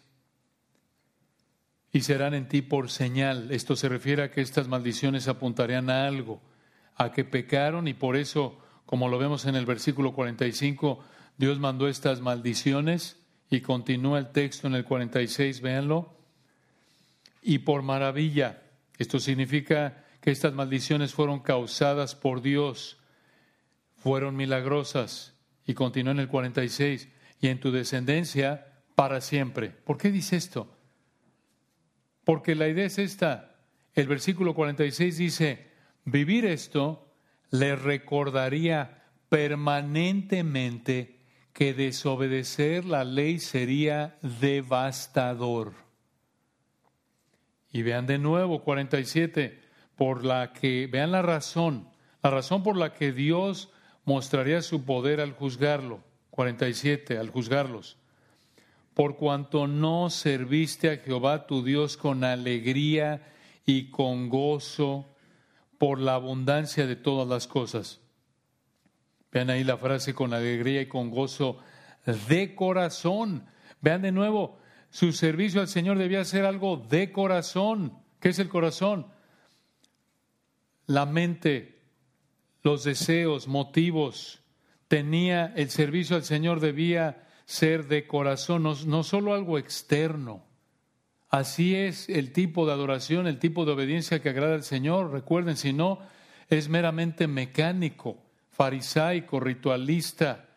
[1.94, 3.52] y serán en ti por señal.
[3.52, 6.42] Esto se refiere a que estas maldiciones apuntarían a algo,
[6.96, 11.04] a que pecaron y por eso, como lo vemos en el versículo 45,
[11.38, 16.18] Dios mandó estas maldiciones y continúa el texto en el 46, véanlo.
[17.40, 18.63] Y por maravilla,
[18.98, 22.98] esto significa que estas maldiciones fueron causadas por Dios,
[23.96, 25.34] fueron milagrosas.
[25.66, 27.08] Y continúa en el 46,
[27.40, 29.68] y en tu descendencia para siempre.
[29.68, 30.74] ¿Por qué dice esto?
[32.24, 33.56] Porque la idea es esta.
[33.94, 35.70] El versículo 46 dice,
[36.06, 37.12] vivir esto
[37.50, 41.20] le recordaría permanentemente
[41.52, 45.83] que desobedecer la ley sería devastador.
[47.74, 49.60] Y vean de nuevo 47,
[49.96, 51.88] por la que, vean la razón,
[52.22, 53.68] la razón por la que Dios
[54.04, 55.98] mostraría su poder al juzgarlo.
[56.30, 57.96] 47, al juzgarlos.
[58.94, 63.26] Por cuanto no serviste a Jehová tu Dios con alegría
[63.66, 65.06] y con gozo
[65.76, 68.00] por la abundancia de todas las cosas.
[69.32, 71.58] Vean ahí la frase con alegría y con gozo
[72.28, 73.46] de corazón.
[73.80, 74.60] Vean de nuevo,
[74.94, 77.98] su servicio al Señor debía ser algo de corazón.
[78.20, 79.08] ¿Qué es el corazón?
[80.86, 81.80] La mente,
[82.62, 84.40] los deseos, motivos.
[84.86, 90.44] Tenía el servicio al Señor debía ser de corazón, no, no solo algo externo.
[91.28, 95.10] Así es el tipo de adoración, el tipo de obediencia que agrada al Señor.
[95.10, 95.98] Recuerden, si no,
[96.48, 98.18] es meramente mecánico,
[98.52, 100.50] farisaico, ritualista.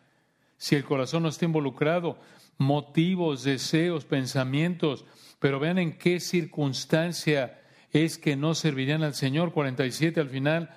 [0.56, 2.18] Si el corazón no está involucrado,
[2.58, 5.06] motivos, deseos, pensamientos,
[5.38, 9.52] pero vean en qué circunstancia es que no servirían al Señor.
[9.52, 10.70] 47 al final,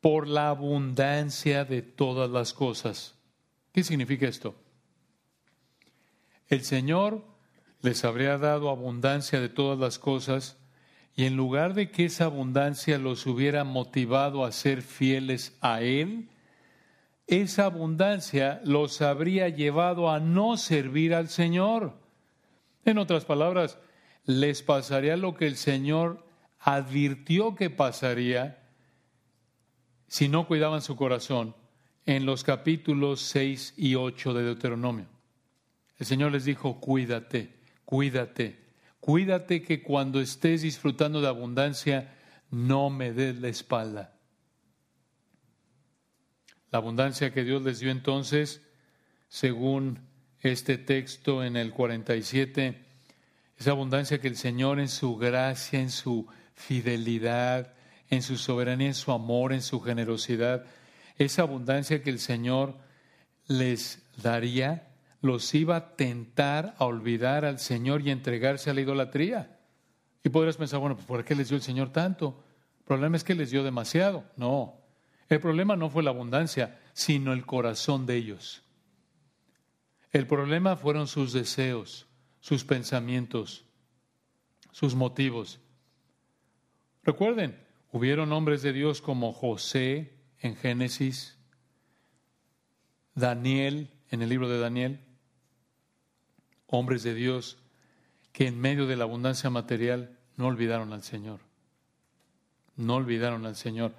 [0.00, 3.14] por la abundancia de todas las cosas.
[3.72, 4.54] ¿Qué significa esto?
[6.48, 7.24] El Señor
[7.80, 10.58] les habría dado abundancia de todas las cosas
[11.16, 16.28] y en lugar de que esa abundancia los hubiera motivado a ser fieles a Él,
[17.26, 21.94] esa abundancia los habría llevado a no servir al Señor.
[22.84, 23.78] En otras palabras,
[24.24, 26.26] les pasaría lo que el Señor
[26.58, 28.62] advirtió que pasaría
[30.06, 31.54] si no cuidaban su corazón
[32.06, 35.06] en los capítulos 6 y 8 de Deuteronomio.
[35.98, 37.54] El Señor les dijo, cuídate,
[37.84, 38.58] cuídate,
[39.00, 42.14] cuídate que cuando estés disfrutando de abundancia,
[42.50, 44.13] no me des la espalda.
[46.74, 48.60] La abundancia que Dios les dio entonces,
[49.28, 50.00] según
[50.40, 52.84] este texto en el 47,
[53.56, 57.74] esa abundancia que el Señor en su gracia, en su fidelidad,
[58.10, 60.64] en su soberanía, en su amor, en su generosidad,
[61.16, 62.74] esa abundancia que el Señor
[63.46, 64.88] les daría,
[65.20, 69.60] los iba a tentar a olvidar al Señor y entregarse a la idolatría.
[70.24, 72.42] Y podrías pensar, bueno, pues ¿por qué les dio el Señor tanto?
[72.80, 74.24] El problema es que les dio demasiado.
[74.36, 74.83] No,
[75.28, 78.62] el problema no fue la abundancia, sino el corazón de ellos.
[80.12, 82.06] El problema fueron sus deseos,
[82.40, 83.64] sus pensamientos,
[84.70, 85.60] sus motivos.
[87.02, 87.58] Recuerden,
[87.90, 91.36] hubieron hombres de Dios como José en Génesis,
[93.14, 95.00] Daniel en el libro de Daniel,
[96.66, 97.58] hombres de Dios
[98.32, 101.40] que en medio de la abundancia material no olvidaron al Señor.
[102.76, 103.94] No olvidaron al Señor.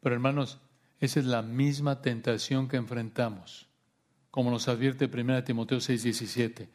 [0.00, 0.58] Pero hermanos,
[1.00, 3.68] esa es la misma tentación que enfrentamos,
[4.30, 6.68] como nos advierte 1 Timoteo 6:17.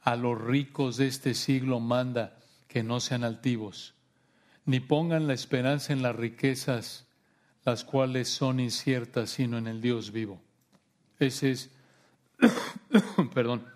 [0.00, 2.38] A los ricos de este siglo manda
[2.68, 3.94] que no sean altivos,
[4.64, 7.06] ni pongan la esperanza en las riquezas,
[7.64, 10.40] las cuales son inciertas, sino en el Dios vivo.
[11.18, 11.70] Ese es,
[13.34, 13.66] perdón,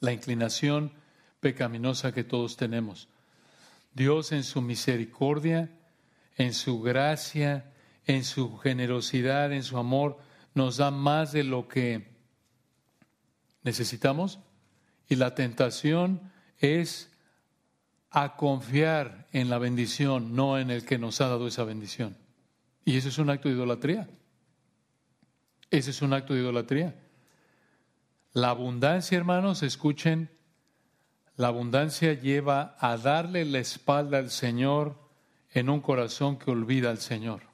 [0.00, 0.92] la inclinación
[1.40, 3.08] pecaminosa que todos tenemos.
[3.94, 5.70] Dios en su misericordia,
[6.36, 7.71] en su gracia,
[8.06, 10.18] en su generosidad, en su amor,
[10.54, 12.12] nos da más de lo que
[13.62, 14.38] necesitamos
[15.08, 17.10] y la tentación es
[18.10, 22.16] a confiar en la bendición, no en el que nos ha dado esa bendición.
[22.84, 24.08] Y eso es un acto de idolatría.
[25.70, 26.94] Ese es un acto de idolatría.
[28.32, 30.30] La abundancia, hermanos, escuchen,
[31.36, 34.98] la abundancia lleva a darle la espalda al Señor
[35.50, 37.51] en un corazón que olvida al Señor.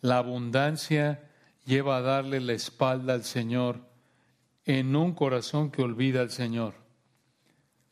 [0.00, 1.28] La abundancia
[1.64, 3.80] lleva a darle la espalda al Señor
[4.64, 6.74] en un corazón que olvida al Señor.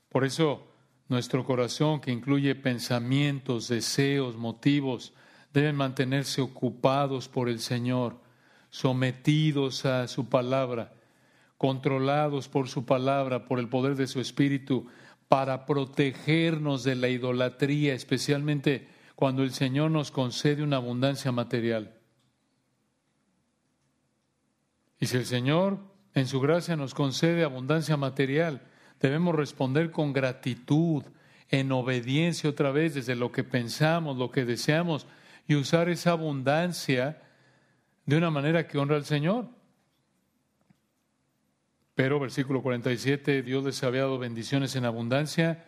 [0.09, 0.69] Por eso
[1.09, 5.15] nuestro corazón, que incluye pensamientos, deseos, motivos,
[5.53, 8.17] deben mantenerse ocupados por el Señor,
[8.71, 10.93] sometidos a su palabra,
[11.57, 14.87] controlados por su palabra, por el poder de su Espíritu,
[15.29, 21.98] para protegernos de la idolatría, especialmente cuando el Señor nos concede una abundancia material.
[25.01, 25.79] Y si el Señor
[26.15, 28.63] en su gracia nos concede abundancia material,
[29.01, 31.05] debemos responder con gratitud,
[31.51, 35.07] en obediencia otra vez desde lo que pensamos, lo que deseamos,
[35.47, 37.23] y usar esa abundancia
[38.05, 39.49] de una manera que honra al Señor.
[41.95, 45.65] Pero, versículo 47, Dios les había dado bendiciones en abundancia.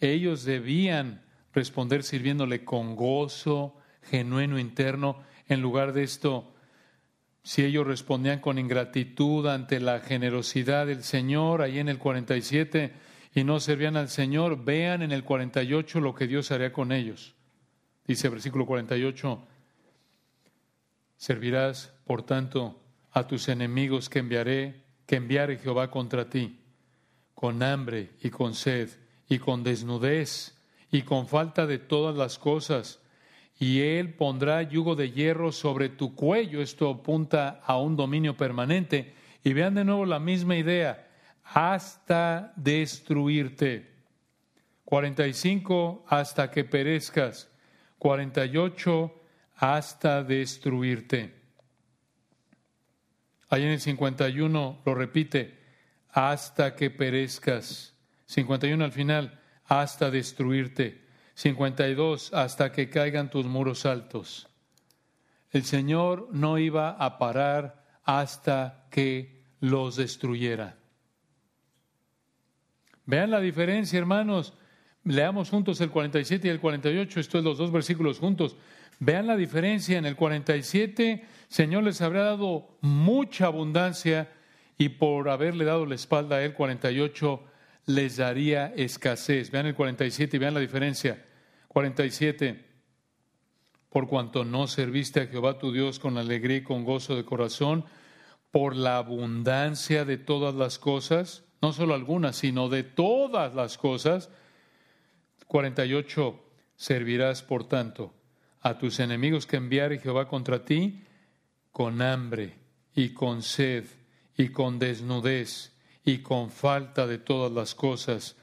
[0.00, 1.22] Ellos debían
[1.52, 6.51] responder sirviéndole con gozo genuino interno, en lugar de esto
[7.42, 12.92] si ellos respondían con ingratitud ante la generosidad del Señor, ahí en el 47,
[13.34, 17.34] y no servían al Señor, vean en el 48 lo que Dios haría con ellos.
[18.06, 19.42] Dice versículo 48,
[21.16, 22.80] servirás, por tanto,
[23.10, 26.60] a tus enemigos que enviaré, que enviare Jehová contra ti,
[27.34, 28.90] con hambre y con sed,
[29.28, 30.56] y con desnudez,
[30.90, 33.01] y con falta de todas las cosas
[33.62, 36.60] y Él pondrá yugo de hierro sobre tu cuello.
[36.60, 39.14] Esto apunta a un dominio permanente.
[39.44, 41.08] Y vean de nuevo la misma idea,
[41.44, 43.88] hasta destruirte.
[44.84, 47.52] 45, hasta que perezcas.
[47.98, 49.14] 48,
[49.54, 51.32] hasta destruirte.
[53.48, 55.56] Ahí en el 51 lo repite,
[56.08, 57.94] hasta que perezcas.
[58.26, 61.00] 51 al final, hasta destruirte.
[61.34, 64.48] 52, hasta que caigan tus muros altos.
[65.50, 70.76] El Señor no iba a parar hasta que los destruyera.
[73.04, 74.54] Vean la diferencia, hermanos.
[75.04, 78.56] Leamos juntos el 47 y el 48, esto es los dos versículos juntos.
[79.00, 79.98] Vean la diferencia.
[79.98, 84.30] En el 47, Señor les habría dado mucha abundancia
[84.78, 87.42] y por haberle dado la espalda a él, 48,
[87.86, 89.50] les daría escasez.
[89.50, 91.24] Vean el 47 y vean la diferencia.
[91.68, 92.64] 47.
[93.88, 97.84] Por cuanto no serviste a Jehová tu Dios con alegría y con gozo de corazón,
[98.50, 104.30] por la abundancia de todas las cosas, no solo algunas, sino de todas las cosas.
[105.46, 106.38] 48.
[106.76, 108.14] Servirás, por tanto,
[108.60, 111.04] a tus enemigos que enviare Jehová contra ti
[111.70, 112.58] con hambre
[112.94, 113.84] y con sed
[114.36, 115.71] y con desnudez
[116.04, 118.36] y con falta de todas las cosas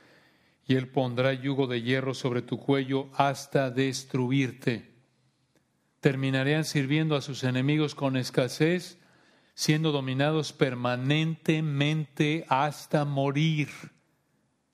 [0.69, 4.93] y él pondrá yugo de hierro sobre tu cuello hasta destruirte.
[5.99, 8.99] Terminarían sirviendo a sus enemigos con escasez,
[9.55, 13.69] siendo dominados permanentemente hasta morir.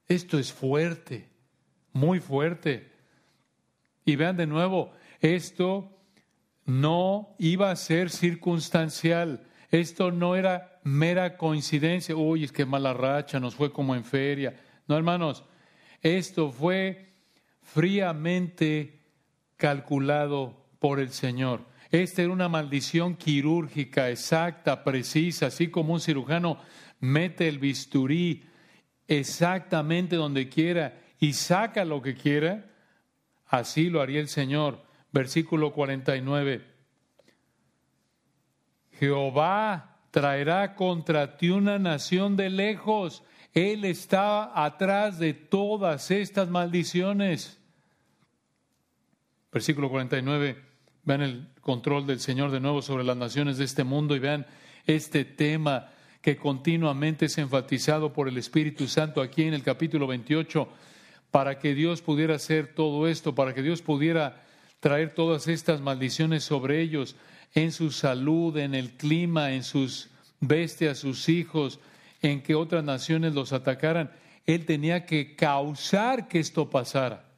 [0.09, 1.29] Esto es fuerte,
[1.93, 2.91] muy fuerte.
[4.03, 5.97] Y vean de nuevo, Esto
[6.65, 9.47] no iba a ser circunstancial.
[9.71, 12.15] Esto no era mera coincidencia.
[12.15, 14.55] Uy, es que mala racha, nos fue como en feria.
[14.88, 15.43] No, hermanos,
[16.01, 17.13] esto fue
[17.61, 19.01] fríamente
[19.57, 21.65] calculado por el Señor.
[21.89, 26.59] Esta era una maldición quirúrgica, exacta, precisa, así como un cirujano
[26.99, 28.43] mete el bisturí
[29.07, 32.69] exactamente donde quiera y saca lo que quiera,
[33.47, 34.83] así lo haría el Señor.
[35.11, 36.61] Versículo 49.
[38.99, 43.22] Jehová traerá contra ti una nación de lejos.
[43.53, 47.59] Él está atrás de todas estas maldiciones.
[49.51, 50.55] Versículo 49.
[51.03, 54.45] Vean el control del Señor de nuevo sobre las naciones de este mundo y vean
[54.86, 55.89] este tema
[56.22, 60.66] que continuamente es enfatizado por el Espíritu Santo aquí en el capítulo 28,
[61.30, 64.45] para que Dios pudiera hacer todo esto, para que Dios pudiera
[64.80, 67.18] traer todas estas maldiciones sobre ellos,
[67.56, 70.10] en su salud, en el clima, en sus
[70.41, 71.80] bestias, sus hijos,
[72.22, 74.12] en que otras naciones los atacaran.
[74.45, 77.32] Él tenía que causar que esto pasara,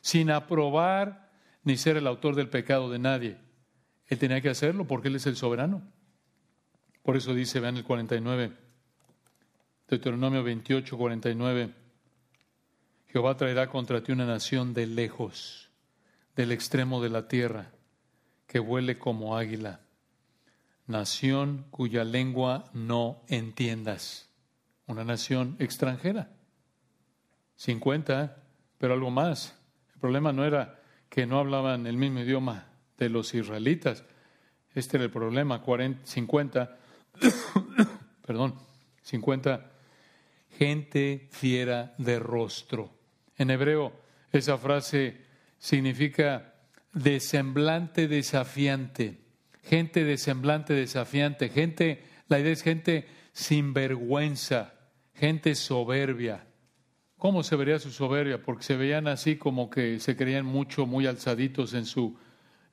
[0.00, 1.30] sin aprobar
[1.62, 3.36] ni ser el autor del pecado de nadie.
[4.08, 5.82] Él tenía que hacerlo porque Él es el soberano.
[7.02, 8.52] Por eso dice, vean el 49,
[9.88, 11.70] Deuteronomio 28, 49,
[13.08, 15.70] Jehová traerá contra ti una nación de lejos,
[16.34, 17.72] del extremo de la tierra
[18.50, 19.78] que vuele como águila,
[20.88, 24.28] nación cuya lengua no entiendas,
[24.88, 26.32] una nación extranjera.
[27.54, 28.42] 50,
[28.76, 29.56] pero algo más.
[29.94, 32.66] El problema no era que no hablaban el mismo idioma
[32.98, 34.02] de los israelitas.
[34.74, 35.62] Este era el problema.
[35.62, 36.76] 40, 50,
[38.26, 38.56] perdón,
[39.02, 39.70] 50,
[40.58, 42.90] gente fiera de rostro.
[43.36, 43.92] En hebreo,
[44.32, 45.24] esa frase
[45.56, 46.49] significa
[46.92, 49.20] de semblante desafiante,
[49.62, 54.74] gente de semblante desafiante, gente, la idea es gente sin vergüenza,
[55.14, 56.46] gente soberbia.
[57.16, 58.42] ¿Cómo se vería su soberbia?
[58.42, 62.18] Porque se veían así como que se creían mucho, muy alzaditos en su,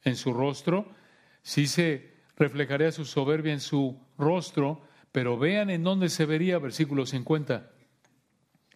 [0.04, 0.90] en su rostro.
[1.42, 7.06] Sí se reflejaría su soberbia en su rostro, pero vean en dónde se vería, versículo
[7.06, 7.72] 50.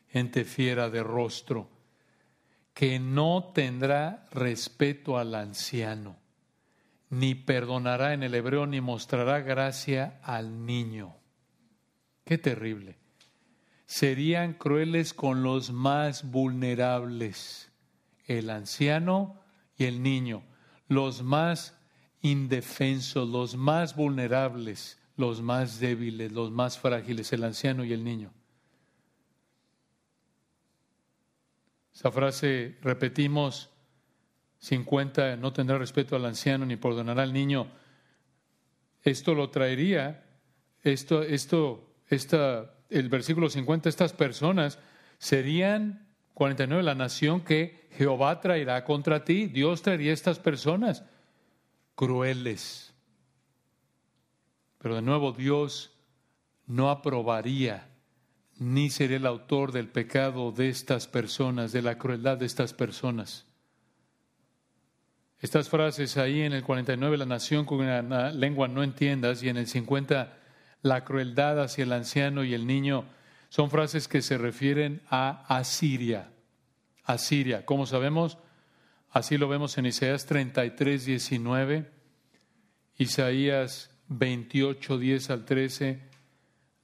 [0.09, 1.70] Gente fiera de rostro
[2.74, 6.17] que no tendrá respeto al anciano,
[7.09, 11.15] ni perdonará en el hebreo, ni mostrará gracia al niño.
[12.24, 12.97] Qué terrible.
[13.86, 17.69] Serían crueles con los más vulnerables,
[18.26, 19.41] el anciano
[19.76, 20.43] y el niño,
[20.88, 21.78] los más
[22.22, 28.32] indefensos, los más vulnerables, los más débiles, los más frágiles, el anciano y el niño.
[32.01, 33.69] Esa frase repetimos
[34.57, 37.67] 50, no tendrá respeto al anciano ni perdonará al niño.
[39.03, 40.25] Esto lo traería,
[40.81, 44.79] esto, esto, esta, el versículo 50, estas personas
[45.19, 49.45] serían 49, la nación que Jehová traerá contra ti.
[49.45, 51.03] Dios traería estas personas
[51.93, 52.95] crueles.
[54.79, 55.91] Pero de nuevo Dios
[56.65, 57.90] no aprobaría
[58.62, 63.47] ni seré el autor del pecado de estas personas, de la crueldad de estas personas.
[65.39, 67.80] Estas frases ahí en el 49, la nación con
[68.39, 70.38] lengua no entiendas, y en el 50,
[70.84, 73.05] la crueldad hacia el anciano y el niño,
[73.49, 76.30] son frases que se refieren a Asiria.
[77.03, 78.38] Asiria, ¿cómo sabemos?
[79.09, 81.89] Así lo vemos en Isaías 33, 19,
[82.99, 86.11] Isaías 28, 10 al 13,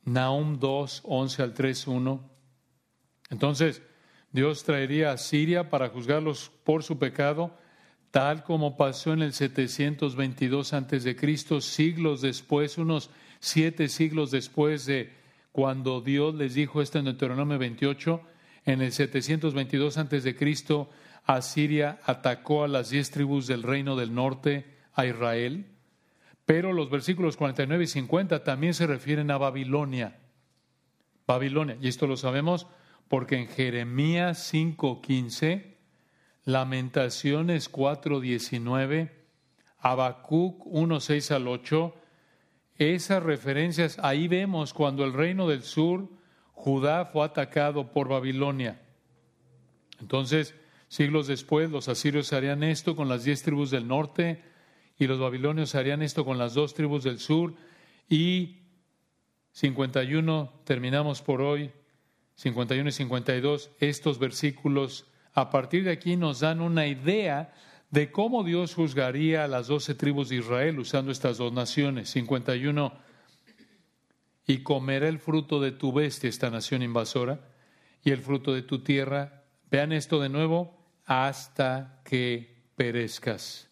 [0.07, 2.29] Nahum 2, 11 al 3, 1.
[3.29, 3.81] Entonces,
[4.31, 7.57] Dios traería a Siria para juzgarlos por su pecado,
[8.09, 14.85] tal como pasó en el 722 antes de Cristo, siglos después, unos siete siglos después
[14.85, 15.11] de
[15.51, 18.21] cuando Dios les dijo esto en Deuteronomio 28,
[18.65, 20.89] en el 722 antes de Cristo,
[21.25, 25.65] Asiria atacó a las diez tribus del reino del norte, a Israel.
[26.47, 30.17] Pero los versículos 49 y 50 también se refieren a Babilonia.
[31.27, 32.67] Babilonia, y esto lo sabemos
[33.09, 35.75] porque en Jeremías 5:15,
[36.45, 39.11] Lamentaciones 4:19,
[39.79, 41.93] Habacuc 1:6 al 8,
[42.77, 46.07] esas referencias, ahí vemos cuando el reino del sur,
[46.53, 48.81] Judá fue atacado por Babilonia.
[49.99, 50.55] Entonces,
[50.87, 54.41] siglos después, los asirios harían esto con las diez tribus del norte,
[54.97, 57.53] y los babilonios harían esto con las dos tribus del sur
[58.09, 58.57] y
[59.51, 61.71] 51, terminamos por hoy,
[62.35, 65.05] 51 y 52, estos versículos
[65.37, 67.53] a partir de aquí nos dan una idea
[67.91, 72.09] de cómo Dios juzgaría a las doce tribus de Israel usando estas dos naciones.
[72.09, 72.91] 51.
[74.47, 77.39] Y comerá el fruto de tu bestia, esta nación invasora,
[78.03, 79.43] y el fruto de tu tierra.
[79.69, 80.75] Vean esto de nuevo,
[81.05, 83.66] hasta que perezcas.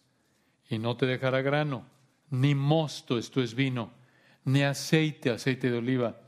[0.68, 1.86] Y no te dejará grano,
[2.30, 3.92] ni mosto, esto es vino,
[4.44, 6.20] ni aceite, aceite de oliva,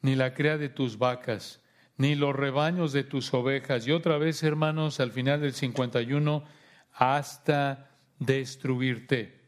[0.00, 1.62] ni la crea de tus vacas,
[1.96, 3.86] ni los rebaños de tus ovejas.
[3.86, 6.44] Y otra vez, hermanos, al final del 51,
[6.92, 9.40] hasta destruirte.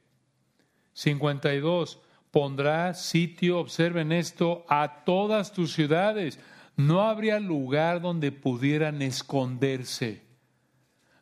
[0.93, 2.01] 52.
[2.31, 6.41] Pondrá sitio, observen esto, a todas tus ciudades.
[6.77, 10.24] No habría lugar donde pudieran esconderse.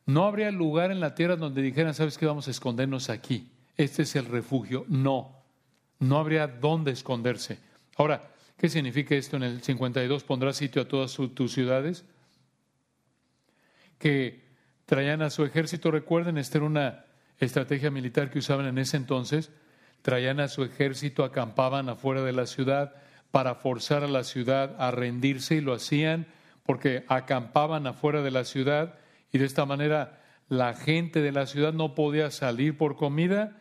[0.07, 2.26] No habría lugar en la tierra donde dijeran, ¿sabes qué?
[2.26, 3.48] Vamos a escondernos aquí.
[3.76, 4.84] Este es el refugio.
[4.88, 5.42] No,
[5.98, 7.59] no habría dónde esconderse.
[7.96, 10.24] Ahora, ¿qué significa esto en el 52?
[10.24, 12.05] Pondrá sitio a todas tus ciudades.
[13.98, 14.42] Que
[14.86, 17.05] traían a su ejército, recuerden, esta era una
[17.38, 19.50] estrategia militar que usaban en ese entonces,
[20.03, 22.94] traían a su ejército, acampaban afuera de la ciudad
[23.30, 26.26] para forzar a la ciudad a rendirse y lo hacían
[26.64, 28.98] porque acampaban afuera de la ciudad
[29.33, 33.59] y de esta manera la gente de la ciudad no podía salir por comida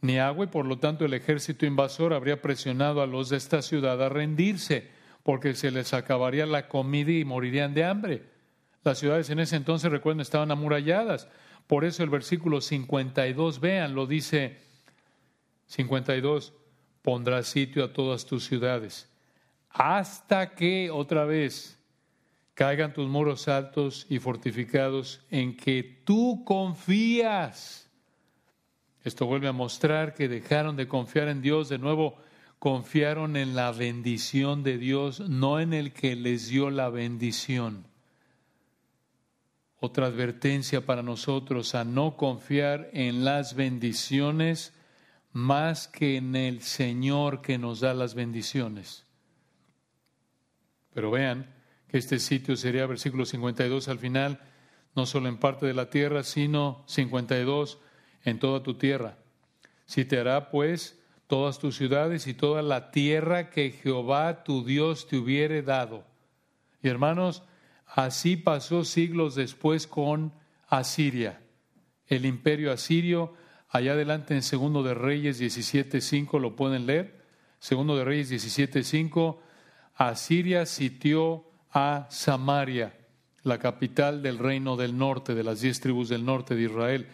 [0.00, 3.62] ni agua y por lo tanto el ejército invasor habría presionado a los de esta
[3.62, 4.88] ciudad a rendirse
[5.24, 8.22] porque se les acabaría la comida y morirían de hambre.
[8.84, 11.28] Las ciudades en ese entonces, recuerden, estaban amuralladas.
[11.66, 14.58] Por eso el versículo 52, vean, lo dice
[15.66, 16.54] 52,
[17.02, 19.10] pondrá sitio a todas tus ciudades,
[19.68, 21.77] hasta que otra vez
[22.58, 27.88] caigan tus muros altos y fortificados en que tú confías.
[29.04, 32.16] Esto vuelve a mostrar que dejaron de confiar en Dios, de nuevo
[32.58, 37.86] confiaron en la bendición de Dios, no en el que les dio la bendición
[39.80, 44.74] otra advertencia para nosotros a no confiar en las bendiciones
[45.32, 49.06] más que en el Señor que nos da las bendiciones.
[50.92, 51.57] Pero vean
[51.88, 54.40] que este sitio sería versículo 52 al final,
[54.94, 57.78] no solo en parte de la tierra, sino 52
[58.24, 59.18] en toda tu tierra.
[60.18, 65.62] Hará pues todas tus ciudades y toda la tierra que Jehová tu Dios te hubiere
[65.62, 66.04] dado.
[66.82, 67.42] Y hermanos,
[67.88, 70.32] Así pasó siglos después con
[70.68, 71.40] Asiria.
[72.06, 73.34] El imperio asirio,
[73.68, 77.24] allá adelante en Segundo de Reyes 17.5, lo pueden leer.
[77.58, 79.38] Segundo de Reyes 17.5,
[79.94, 82.96] Asiria sitió a Samaria,
[83.42, 87.06] la capital del reino del norte, de las diez tribus del norte de Israel.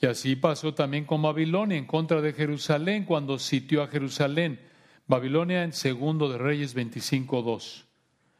[0.00, 4.60] Y así pasó también con Babilonia en contra de Jerusalén cuando sitió a Jerusalén.
[5.06, 7.84] Babilonia en Segundo de Reyes 25.2.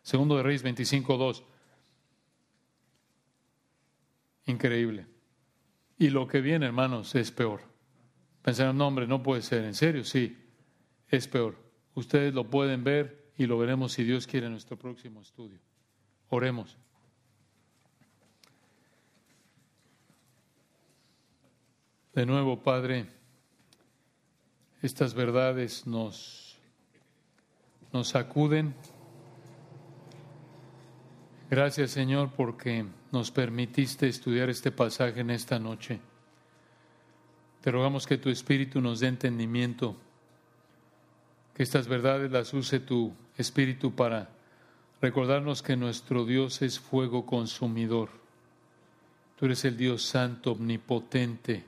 [0.02, 1.42] Segundo de Reyes 25.2.
[4.46, 5.06] Increíble.
[5.98, 7.62] Y lo que viene, hermanos, es peor.
[8.42, 9.64] Pensaron, no, hombre, no puede ser.
[9.64, 10.04] ¿En serio?
[10.04, 10.36] Sí,
[11.08, 11.56] es peor.
[11.94, 15.58] Ustedes lo pueden ver y lo veremos si Dios quiere en nuestro próximo estudio.
[16.30, 16.76] Oremos.
[22.14, 23.06] De nuevo, Padre,
[24.80, 26.56] estas verdades nos,
[27.92, 28.74] nos sacuden.
[31.50, 36.00] Gracias, Señor, porque nos permitiste estudiar este pasaje en esta noche.
[37.60, 39.96] Te rogamos que tu Espíritu nos dé entendimiento,
[41.52, 44.30] que estas verdades las use tu Espíritu para
[45.00, 48.08] recordarnos que nuestro Dios es fuego consumidor.
[49.38, 51.64] Tú eres el Dios santo, omnipotente,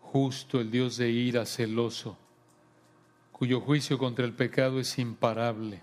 [0.00, 2.16] justo, el Dios de ira, celoso,
[3.32, 5.82] cuyo juicio contra el pecado es imparable,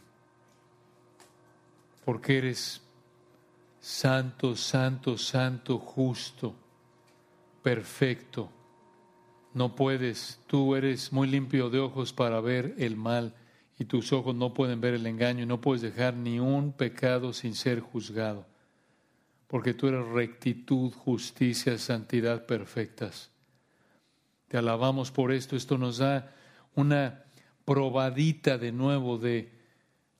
[2.03, 2.82] porque eres
[3.80, 6.55] santo, santo, santo, justo,
[7.61, 8.49] perfecto.
[9.53, 13.36] No puedes, tú eres muy limpio de ojos para ver el mal
[13.78, 17.34] y tus ojos no pueden ver el engaño y no puedes dejar ni un pecado
[17.34, 18.45] sin ser juzgado,
[19.47, 23.32] porque tú eres rectitud, justicia, santidad perfectas.
[24.47, 26.34] Te alabamos por esto, esto nos da
[26.76, 27.24] una
[27.65, 29.51] probadita de nuevo de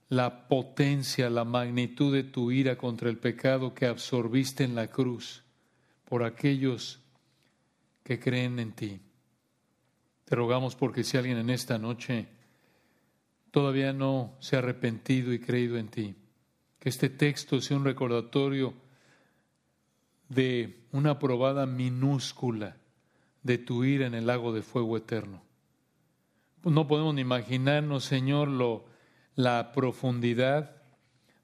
[0.08, 5.42] la potencia, la magnitud de tu ira contra el pecado que absorbiste en la cruz
[6.04, 7.00] por aquellos
[8.02, 9.00] que creen en ti.
[10.24, 12.28] Te rogamos porque si alguien en esta noche
[13.54, 16.16] todavía no se ha arrepentido y creído en ti,
[16.80, 18.74] que este texto sea un recordatorio
[20.28, 22.78] de una probada minúscula
[23.44, 25.44] de tu ira en el lago de fuego eterno.
[26.64, 28.86] No podemos ni imaginarnos, Señor, lo
[29.36, 30.82] la profundidad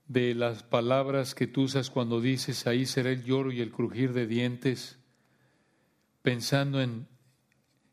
[0.08, 4.14] de las palabras que tú usas cuando dices, ahí será el lloro y el crujir
[4.14, 4.98] de dientes,
[6.22, 7.06] pensando en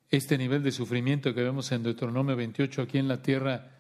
[0.09, 3.77] este nivel de sufrimiento que vemos en Deuteronomio 28 aquí en la tierra,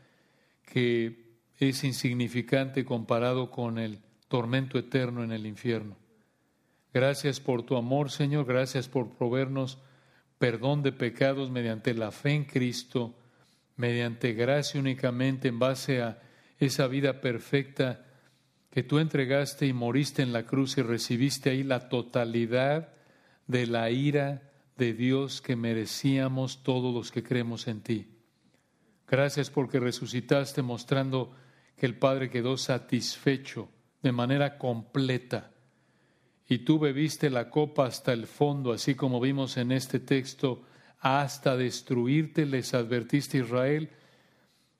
[0.67, 5.95] que es insignificante comparado con el tormento eterno en el infierno.
[6.93, 9.79] Gracias por tu amor, Señor, gracias por proveernos
[10.37, 13.15] perdón de pecados mediante la fe en Cristo,
[13.75, 16.21] mediante gracia únicamente en base a
[16.59, 18.05] esa vida perfecta
[18.69, 22.93] que tú entregaste y moriste en la cruz y recibiste ahí la totalidad
[23.47, 28.16] de la ira de Dios que merecíamos todos los que creemos en ti.
[29.07, 31.33] Gracias porque resucitaste mostrando
[31.77, 33.69] que el Padre quedó satisfecho
[34.01, 35.51] de manera completa.
[36.47, 40.63] Y tú bebiste la copa hasta el fondo, así como vimos en este texto,
[40.99, 43.91] hasta destruirte, les advertiste Israel,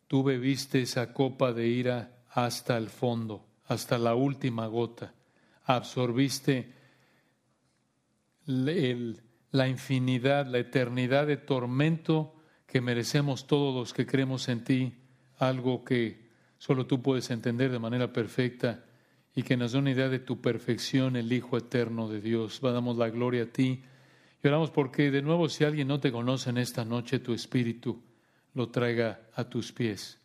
[0.07, 5.13] tú bebiste esa copa de ira hasta el fondo, hasta la última gota.
[5.65, 6.73] Absorbiste
[8.45, 12.36] la infinidad, la eternidad de tormento
[12.78, 14.93] que merecemos todos los que creemos en ti,
[15.39, 16.28] algo que
[16.59, 18.86] solo tú puedes entender de manera perfecta
[19.34, 22.61] y que nos da una idea de tu perfección, el Hijo eterno de Dios.
[22.61, 23.82] Damos la gloria a ti
[24.43, 27.99] y oramos porque de nuevo si alguien no te conoce en esta noche, tu espíritu
[28.53, 30.19] lo traiga a tus pies,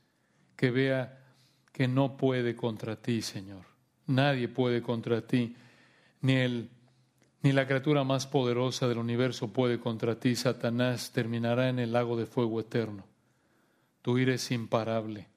[0.54, 1.24] que vea
[1.72, 3.64] que no puede contra ti, Señor.
[4.08, 5.56] Nadie puede contra ti,
[6.20, 6.68] ni el
[7.42, 10.36] ni la criatura más poderosa del universo puede contra ti.
[10.36, 13.04] Satanás terminará en el lago de fuego eterno.
[14.00, 15.28] Tú eres imparable.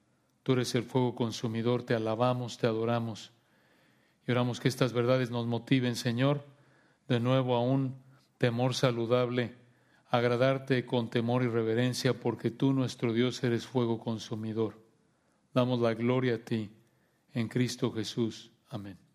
[0.42, 1.82] Tú eres el fuego consumidor.
[1.82, 3.32] Te alabamos, te adoramos.
[4.26, 6.44] Y oramos que estas verdades nos motiven, Señor,
[7.08, 7.96] de nuevo a un
[8.38, 9.54] temor saludable,
[10.08, 14.80] agradarte con temor y reverencia, porque tú, nuestro Dios, eres fuego consumidor.
[15.54, 16.70] Damos la gloria a ti,
[17.32, 18.50] en Cristo Jesús.
[18.68, 19.05] Amén.